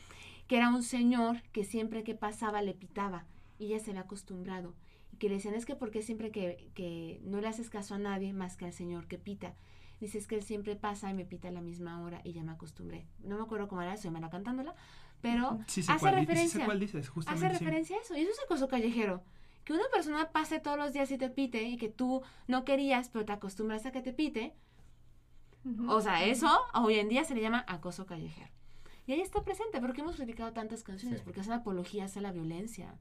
[0.48, 3.24] que era un señor que siempre que pasaba le pitaba
[3.58, 4.74] y ella se había acostumbrado.
[5.12, 7.98] Y que le decían, es que porque siempre que, que no le haces caso a
[7.98, 9.54] nadie más que al señor que pita.
[10.00, 12.42] Dice, es que él siempre pasa y me pita a la misma hora y ya
[12.42, 13.06] me acostumbré.
[13.22, 14.74] No me acuerdo cómo era, soy mala cantándola,
[15.20, 16.64] pero Sí hace cuál, di- sí referencia.
[16.64, 18.16] cuál dices, hace referencia a eso.
[18.16, 19.22] Y eso es acoso callejero.
[19.64, 23.08] Que una persona pase todos los días y te pite y que tú no querías,
[23.10, 24.54] pero te acostumbras a que te pite.
[25.88, 28.50] O sea, eso hoy en día se le llama acoso callejero.
[29.06, 31.24] Y ahí está presente, porque hemos criticado tantas canciones, Sí.
[31.24, 32.94] porque hacen apologías a la violencia,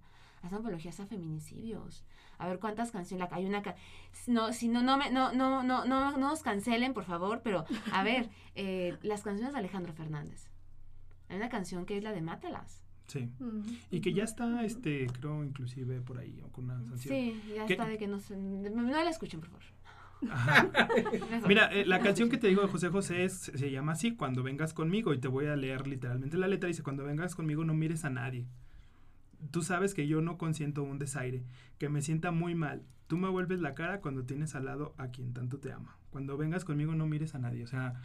[0.43, 2.03] hacen apologías a feminicidios.
[2.37, 3.63] A ver cuántas canciones, la- hay una
[4.27, 7.65] no, si no, no me, no, no, no, no, no nos cancelen, por favor, pero
[7.93, 10.47] a ver, eh, las canciones de Alejandro Fernández.
[11.29, 12.83] Hay una canción que es la de Mátalas.
[13.11, 13.29] Sí.
[13.89, 17.13] Y que ya está, este, creo, inclusive por ahí, o con una sanción.
[17.13, 17.73] Sí, ya ¿Qué?
[17.73, 19.65] está de que no se, no la escuchen, por favor.
[20.29, 20.69] Ajá.
[21.47, 24.43] Mira, eh, la canción que te digo de José José es, se llama así, Cuando
[24.43, 27.73] vengas conmigo, y te voy a leer literalmente la letra, dice, Cuando vengas conmigo no
[27.73, 28.47] mires a nadie.
[29.49, 31.43] Tú sabes que yo no consiento un desaire,
[31.79, 32.83] que me sienta muy mal.
[33.07, 35.97] Tú me vuelves la cara cuando tienes al lado a quien tanto te ama.
[36.11, 37.65] Cuando vengas conmigo no mires a nadie.
[37.65, 37.95] O sea,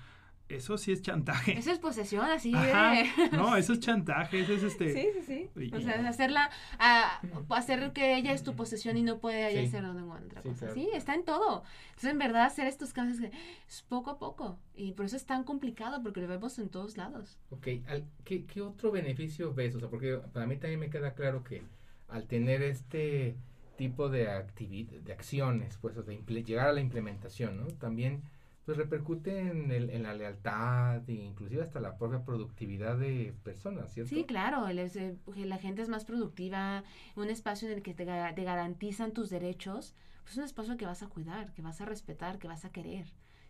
[0.48, 1.58] eso sí es chantaje.
[1.58, 2.92] Eso es posesión, así Ajá.
[2.92, 3.36] de...
[3.36, 4.92] No, eso es chantaje, eso es este...
[4.92, 5.60] Sí, sí, sí.
[5.64, 7.20] Y- O sea, hacerla, a,
[7.50, 9.66] hacer que ella es tu posesión y no puede ella Sí.
[9.68, 10.66] hacer ninguna otra Sí, cosa.
[10.66, 10.74] claro.
[10.74, 11.64] Sí, está en todo.
[11.88, 13.30] Entonces, en verdad, hacer estos cambios que
[13.68, 14.58] es poco a poco.
[14.74, 17.38] Y por eso es tan complicado, porque lo vemos en todos lados.
[17.50, 19.74] Ok, al- ¿qué, qué otro beneficio ves?
[19.74, 21.62] O sea, porque para mí también me queda claro que
[22.08, 23.36] al tener este
[23.76, 27.66] tipo de de acciones, pues, o de imple- llegar a la implementación, ¿no?
[27.66, 28.22] También,
[28.66, 34.14] pues, repercute en, en la lealtad e inclusive hasta la propia productividad de personas, ¿cierto?
[34.14, 36.82] Sí, claro, es, eh, la gente es más productiva,
[37.14, 40.84] un espacio en el que te, te garantizan tus derechos, pues es un espacio que
[40.84, 43.06] vas a cuidar, que vas a respetar, que vas a querer.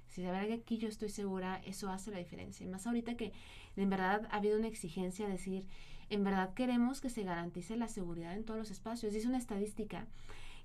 [0.06, 2.64] Si de verdad que aquí yo estoy segura, eso hace la diferencia.
[2.64, 3.32] Y más ahorita que
[3.76, 5.66] en verdad ha habido una exigencia de decir,
[6.10, 9.14] en verdad queremos que se garantice la seguridad en todos los espacios.
[9.14, 10.06] Dice una estadística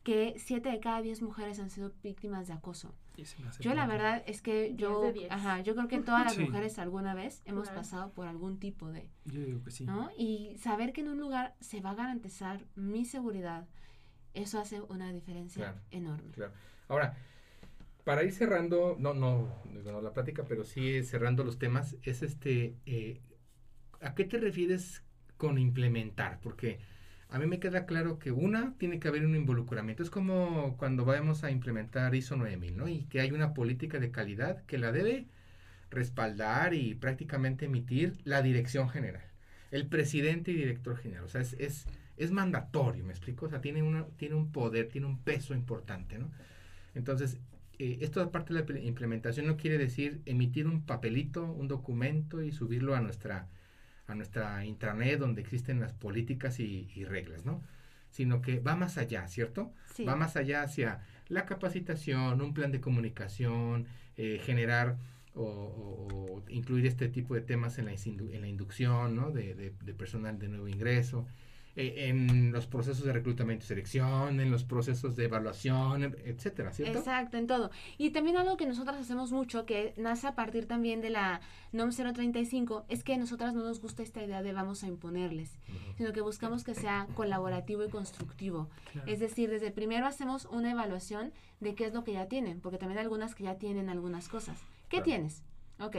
[0.04, 2.96] que 7 de cada 10 mujeres han sido víctimas de acoso.
[3.60, 5.32] Yo la verdad es que yo, de 10.
[5.32, 6.44] ajá, yo creo que todas las Sí.
[6.44, 7.82] mujeres alguna vez hemos Claro.
[7.82, 9.86] pasado por algún tipo de, Yo digo que sí.
[9.86, 10.10] ¿no?
[10.18, 13.68] Y saber que en un lugar se va a garantizar mi seguridad,
[14.34, 15.80] eso hace una diferencia Claro.
[15.92, 16.32] enorme.
[16.32, 16.54] Claro.
[16.88, 17.16] Ahora,
[18.04, 22.24] para ir cerrando, no, no, digo, no la plática, pero sí cerrando los temas, es
[22.24, 23.22] este, eh,
[24.00, 25.04] ¿a qué te refieres
[25.38, 26.40] con implementar?
[26.42, 26.80] Porque
[27.32, 30.04] a mí me queda claro que una, tiene que haber un involucramiento.
[30.04, 32.90] Es como cuando vamos a implementar ISO 9000, ¿no?
[32.90, 35.28] Y que hay una política de calidad que la debe
[35.90, 39.24] respaldar y prácticamente emitir la dirección general.
[39.72, 41.24] el presidente y director general.
[41.26, 43.46] O sea, es, es, es mandatorio, ¿me explico?
[43.46, 46.30] O sea, tiene, una, tiene un poder, tiene un peso importante, ¿no?
[46.96, 47.38] Entonces,
[47.80, 52.52] eh, esto aparte de la implementación no quiere decir emitir un papelito, un documento y
[52.52, 53.48] subirlo a nuestra,
[54.12, 57.62] a nuestra intranet donde existen las políticas y, reglas, ¿no?
[58.10, 59.74] Sino que va más allá, ¿cierto?
[60.08, 63.88] Va más allá hacia la capacitación, un plan de comunicación,
[64.18, 64.98] eh, generar
[65.34, 69.32] o, incluir este tipo de temas en la, en la inducción ¿no?
[69.32, 71.26] de, de, personal de nuevo ingreso,
[71.76, 77.00] eh, en los procesos de reclutamiento y selección, en los procesos de evaluación, etcétera, ¿cierto?
[77.00, 77.72] Exacto, en todo.
[77.98, 81.42] Y también algo que nosotras hacemos mucho, que nace a partir también de la
[81.72, 85.58] NOM 035, es que a nosotras no nos gusta esta idea de vamos a imponerles,
[85.96, 88.70] sino que buscamos que sea colaborativo y constructivo.
[89.06, 92.78] Es decir, desde primero hacemos una evaluación de qué es lo que ya tienen, porque
[92.78, 94.60] también hay algunas que ya tienen algunas cosas.
[94.90, 95.44] ¿Qué tienes?
[95.80, 95.96] Ok.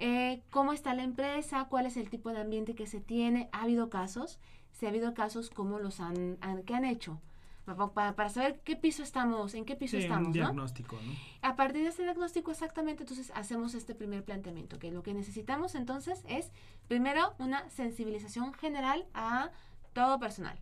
[0.00, 1.66] Eh, ¿Cómo está la empresa?
[1.68, 3.48] ¿Cuál es el tipo de ambiente que se tiene?
[3.52, 4.38] ¿Ha habido casos?
[4.78, 7.20] Si ha habido casos, ¿cómo los han, qué han hecho?
[7.64, 10.28] Para, para, saber qué piso estamos, en qué piso estamos.
[10.28, 11.12] Un diagnóstico, ¿no?
[11.42, 15.74] A partir de ese diagnóstico, exactamente, entonces hacemos este primer planteamiento, que lo que necesitamos
[15.74, 16.52] entonces es,
[16.86, 19.50] primero, una sensibilización general a
[19.92, 20.58] todo personal.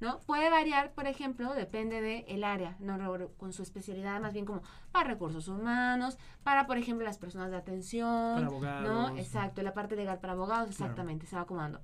[0.00, 0.20] ¿no?
[0.20, 2.98] Puede variar, por ejemplo, depende del el área, ¿no?
[3.38, 7.56] Con su especialidad, más bien como para recursos humanos, para, por ejemplo, las personas de
[7.56, 9.18] atención, para abogados, ¿no?
[9.18, 11.80] Exacto, la parte legal para abogados, exactamente, se va acomodando.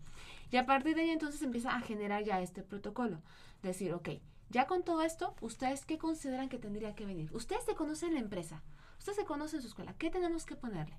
[0.53, 3.22] Y a partir de ahí entonces empieza a generar ya este protocolo.
[3.62, 4.11] Decir, ok,
[4.50, 7.30] ya con todo esto, ¿ustedes qué consideran que tendría que venir?
[7.32, 8.62] Ustedes se conocen la empresa,
[8.98, 10.96] ustedes se conocen su escuela, ¿qué tenemos que ponerle?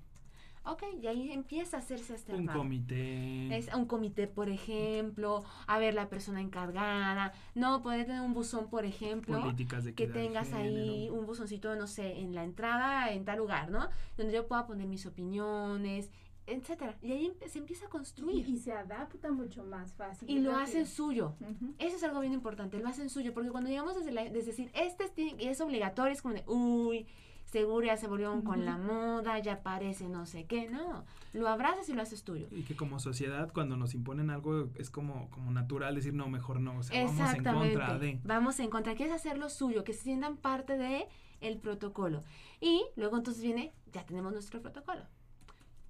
[0.66, 3.54] Ok, y ahí empieza a hacerse este Un comité.
[3.54, 7.34] Es un comité, por ejemplo, a ver la persona encargada.
[7.54, 9.40] No, puede tener un buzón, por ejemplo.
[9.40, 13.70] Políticas de Que tengas ahí un buzoncito, no sé, en la entrada, en tal lugar,
[13.70, 13.90] ¿no?
[14.16, 16.10] Donde yo pueda poner mis opiniones,
[16.46, 16.96] etcétera.
[17.02, 18.48] Y ahí se empieza a construir.
[18.48, 20.28] Y, se adapta mucho más fácil.
[20.30, 21.34] Y, lo hacen suyo.
[21.78, 23.32] Eso es algo bien importante, lo hacen suyo.
[23.32, 27.06] Porque cuando llegamos desde, la, desde decir, este es, es obligatorio, es como de, uy,
[27.54, 31.88] seguro ya se volvieron con la moda, ya parece no sé qué, no, lo abrazas
[31.88, 32.48] y lo haces tuyo.
[32.50, 36.60] Y que como sociedad cuando nos imponen algo es como, como natural decir no, mejor
[36.60, 38.20] no, o sea, vamos en contra de.
[38.24, 41.06] Vamos en contra, quieres hacerlo suyo, que se sientan parte de
[41.40, 42.24] el protocolo.
[42.60, 45.02] Y luego entonces viene, ya tenemos nuestro protocolo.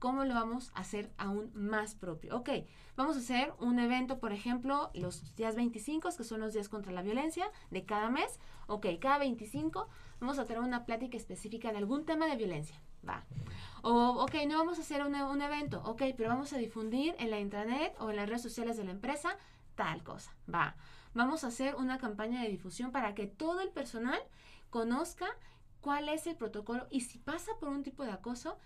[0.04, 2.36] ¿Cómo lo vamos a hacer aún más propio?
[2.36, 2.50] Ok,
[2.94, 6.92] vamos a hacer un evento, por ejemplo, los días 25, que son los días contra
[6.92, 8.38] la violencia de cada mes.
[8.66, 9.88] Ok, cada 25
[10.20, 12.78] vamos a tener una plática específica de algún tema de violencia.
[13.08, 13.24] Va.
[13.80, 17.30] O, ok, no vamos a hacer un, un evento, ok, pero vamos a difundir en
[17.30, 19.38] la intranet o en las redes sociales de la empresa
[19.74, 20.36] tal cosa.
[20.54, 20.76] Va.
[21.14, 24.20] Vamos a hacer una campaña de difusión para que todo el personal
[24.68, 25.28] conozca
[25.80, 28.58] cuál es el protocolo y si pasa por un tipo de acoso,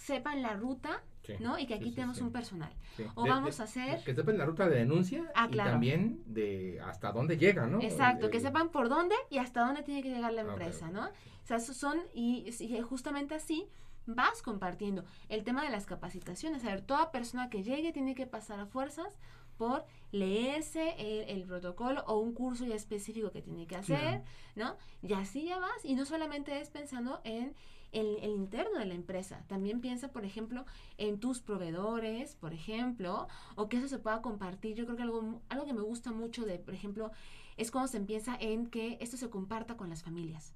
[0.00, 1.02] sepan la ruta,
[1.38, 1.58] ¿no?
[1.58, 2.72] Y que aquí tenemos un personal.
[3.14, 4.02] O vamos a hacer...
[4.02, 7.80] Que sepan la ruta de denuncia ah, y también de hasta dónde llega, ¿no?
[7.80, 11.06] Exacto, que sepan por dónde y hasta dónde tiene que llegar la empresa, ¿no?
[11.06, 12.50] O sea, son, y,
[12.82, 13.68] justamente así
[14.06, 16.64] vas compartiendo el tema de las capacitaciones.
[16.64, 19.18] A ver, toda persona que llegue tiene que pasar a fuerzas
[19.56, 20.94] por leerse
[21.28, 24.22] el, protocolo o un curso ya específico que tiene que hacer,
[24.56, 24.76] ¿no?
[25.02, 25.84] Y así ya vas.
[25.84, 27.54] Y no solamente es pensando en
[27.92, 29.44] el, el, interno de la empresa.
[29.48, 30.64] También piensa, por ejemplo,
[30.98, 34.76] en tus proveedores, por ejemplo, o que eso se pueda compartir.
[34.76, 37.10] Yo creo que algo, algo que me gusta mucho de, por ejemplo,
[37.56, 40.54] es cuando se empieza en que esto se comparta con las familias.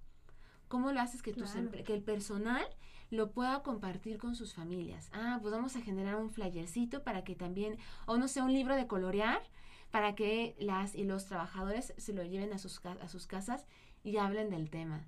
[0.69, 1.51] ¿Cómo lo haces que, tus
[1.85, 2.65] que el personal
[3.11, 5.11] lo pueda compartir con sus familias?
[5.13, 7.77] Ah, pues vamos a generar un flyercito para que también,
[8.07, 9.43] o no sé, un libro de colorear
[9.91, 13.67] para que las y los trabajadores se lo lleven a sus, a sus casas
[14.03, 15.05] y hablen del tema.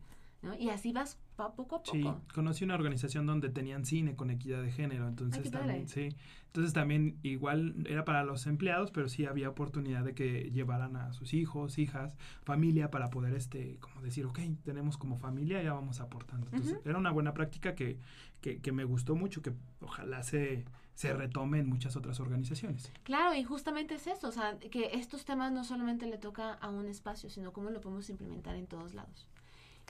[0.54, 1.84] Y así vas poco a poco.
[1.92, 6.08] Sí, conocí una organización donde tenían cine con equidad de género, entonces también, sí.
[6.46, 11.12] Entonces también igual era para los empleados, pero sí había oportunidad de que llevaran a
[11.12, 16.00] sus hijos, hijas, familia para poder este como decir, ok, tenemos como familia, ya vamos
[16.00, 16.46] aportando.
[16.50, 17.98] Entonces, era una buena práctica que,
[18.40, 20.64] que, que me gustó mucho, que ojalá se
[20.96, 22.90] se retome en muchas otras organizaciones.
[23.02, 26.70] Claro, y justamente es eso, o sea, que estos temas no solamente le toca a
[26.70, 29.28] un espacio, sino cómo lo podemos implementar en todos lados.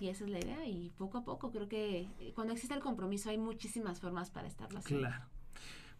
[0.00, 2.80] Y esa es la idea y poco a poco creo que eh, cuando existe el
[2.80, 5.08] compromiso hay muchísimas formas para estarlo haciendo.
[5.08, 5.24] Claro.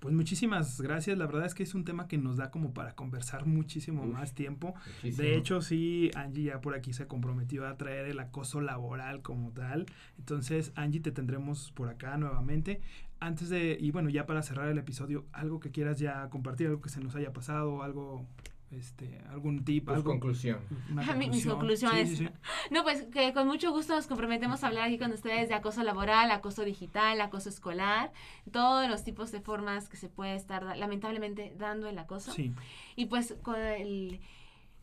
[0.01, 1.17] Pues muchísimas gracias.
[1.17, 4.35] La verdad es que es un tema que nos da como para conversar muchísimo más
[4.35, 4.75] tiempo.
[5.03, 9.53] De hecho, sí, Angie ya por aquí se comprometió a traer el acoso laboral como
[9.53, 9.87] tal.
[10.19, 12.83] Entonces, Angie, te tendremos por acá nuevamente.
[13.21, 16.83] Antes de, y bueno, ya para cerrar el episodio, algo que quieras ya compartir, algo
[16.83, 18.27] que se nos haya pasado, algo
[18.71, 20.59] este, algún tip, Pues algo, conclusión.
[20.91, 22.09] una Ah, mi- mis conclusiones.
[22.11, 22.31] Sí, sí, sí.
[22.71, 25.83] No, pues que con mucho gusto nos comprometemos a hablar aquí con ustedes de acoso
[25.83, 28.13] laboral, acoso digital, acoso escolar,
[28.51, 32.33] todos los tipos de formas que se puede estar lamentablemente dando el acoso.
[32.33, 32.53] Sí,
[32.97, 34.21] Y pues con el,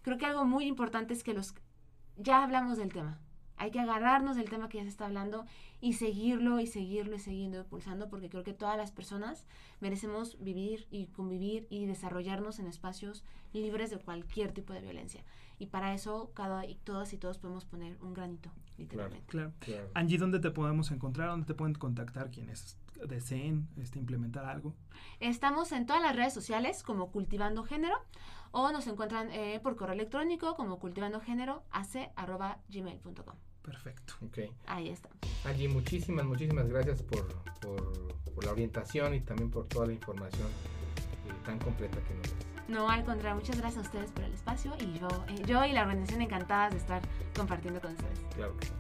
[0.02, 1.54] creo que algo muy importante es que los
[2.18, 3.20] ya hablamos del tema.
[3.64, 5.46] Hay que agarrarnos del tema que ya se está hablando
[5.80, 9.48] y seguirlo y seguirlo y seguirlo impulsando porque creo que todas las personas
[9.80, 15.24] merecemos vivir y convivir y desarrollarnos en espacios libres de cualquier tipo de violencia.
[15.60, 19.26] Y para eso cada y todas y todos podemos poner un granito, literalmente.
[19.28, 19.54] claro.
[19.62, 19.90] Claro.
[19.94, 21.30] Angie, ¿dónde te podemos encontrar?
[21.30, 24.74] ¿Dónde te pueden contactar quienes deseen este, implementar algo?
[25.22, 27.96] Estamos en todas las redes sociales como Cultivando Género
[28.52, 33.53] o nos encuentran eh, por correo electrónico como cultivandogénero.ac@gmail.com.
[33.64, 34.14] Perfecto.
[34.26, 34.40] Ok.
[34.68, 35.10] Ahí está.
[35.46, 37.28] Angie, muchísimas, muchísimas gracias por,
[37.62, 40.48] por, por la orientación y también por toda la información
[41.28, 42.54] eh, tan completa que nos das.
[42.68, 45.72] No, al contrario, muchas gracias a ustedes por el espacio y yo, eh, yo y
[45.74, 47.02] la organización encantadas de estar
[47.36, 48.20] compartiendo con ustedes.
[48.36, 48.74] Claro que sí.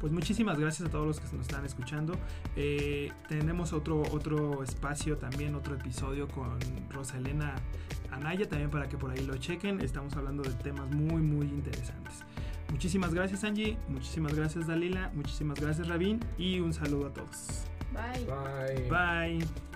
[0.00, 2.14] Pues muchísimas gracias a todos los que nos están escuchando.
[2.56, 6.58] Eh, tenemos otro, otro espacio también, otro episodio con
[6.90, 7.54] Rosalena
[8.10, 9.80] Anaya, también para que por ahí lo chequen.
[9.80, 12.22] Estamos hablando de temas muy, muy interesantes.
[12.74, 17.66] Muchísimas gracias Angie, muchísimas gracias Dalila, muchísimas gracias Rabin y un saludo a todos.
[17.92, 18.26] Bye.
[18.90, 19.38] Bye.
[19.38, 19.73] Bye.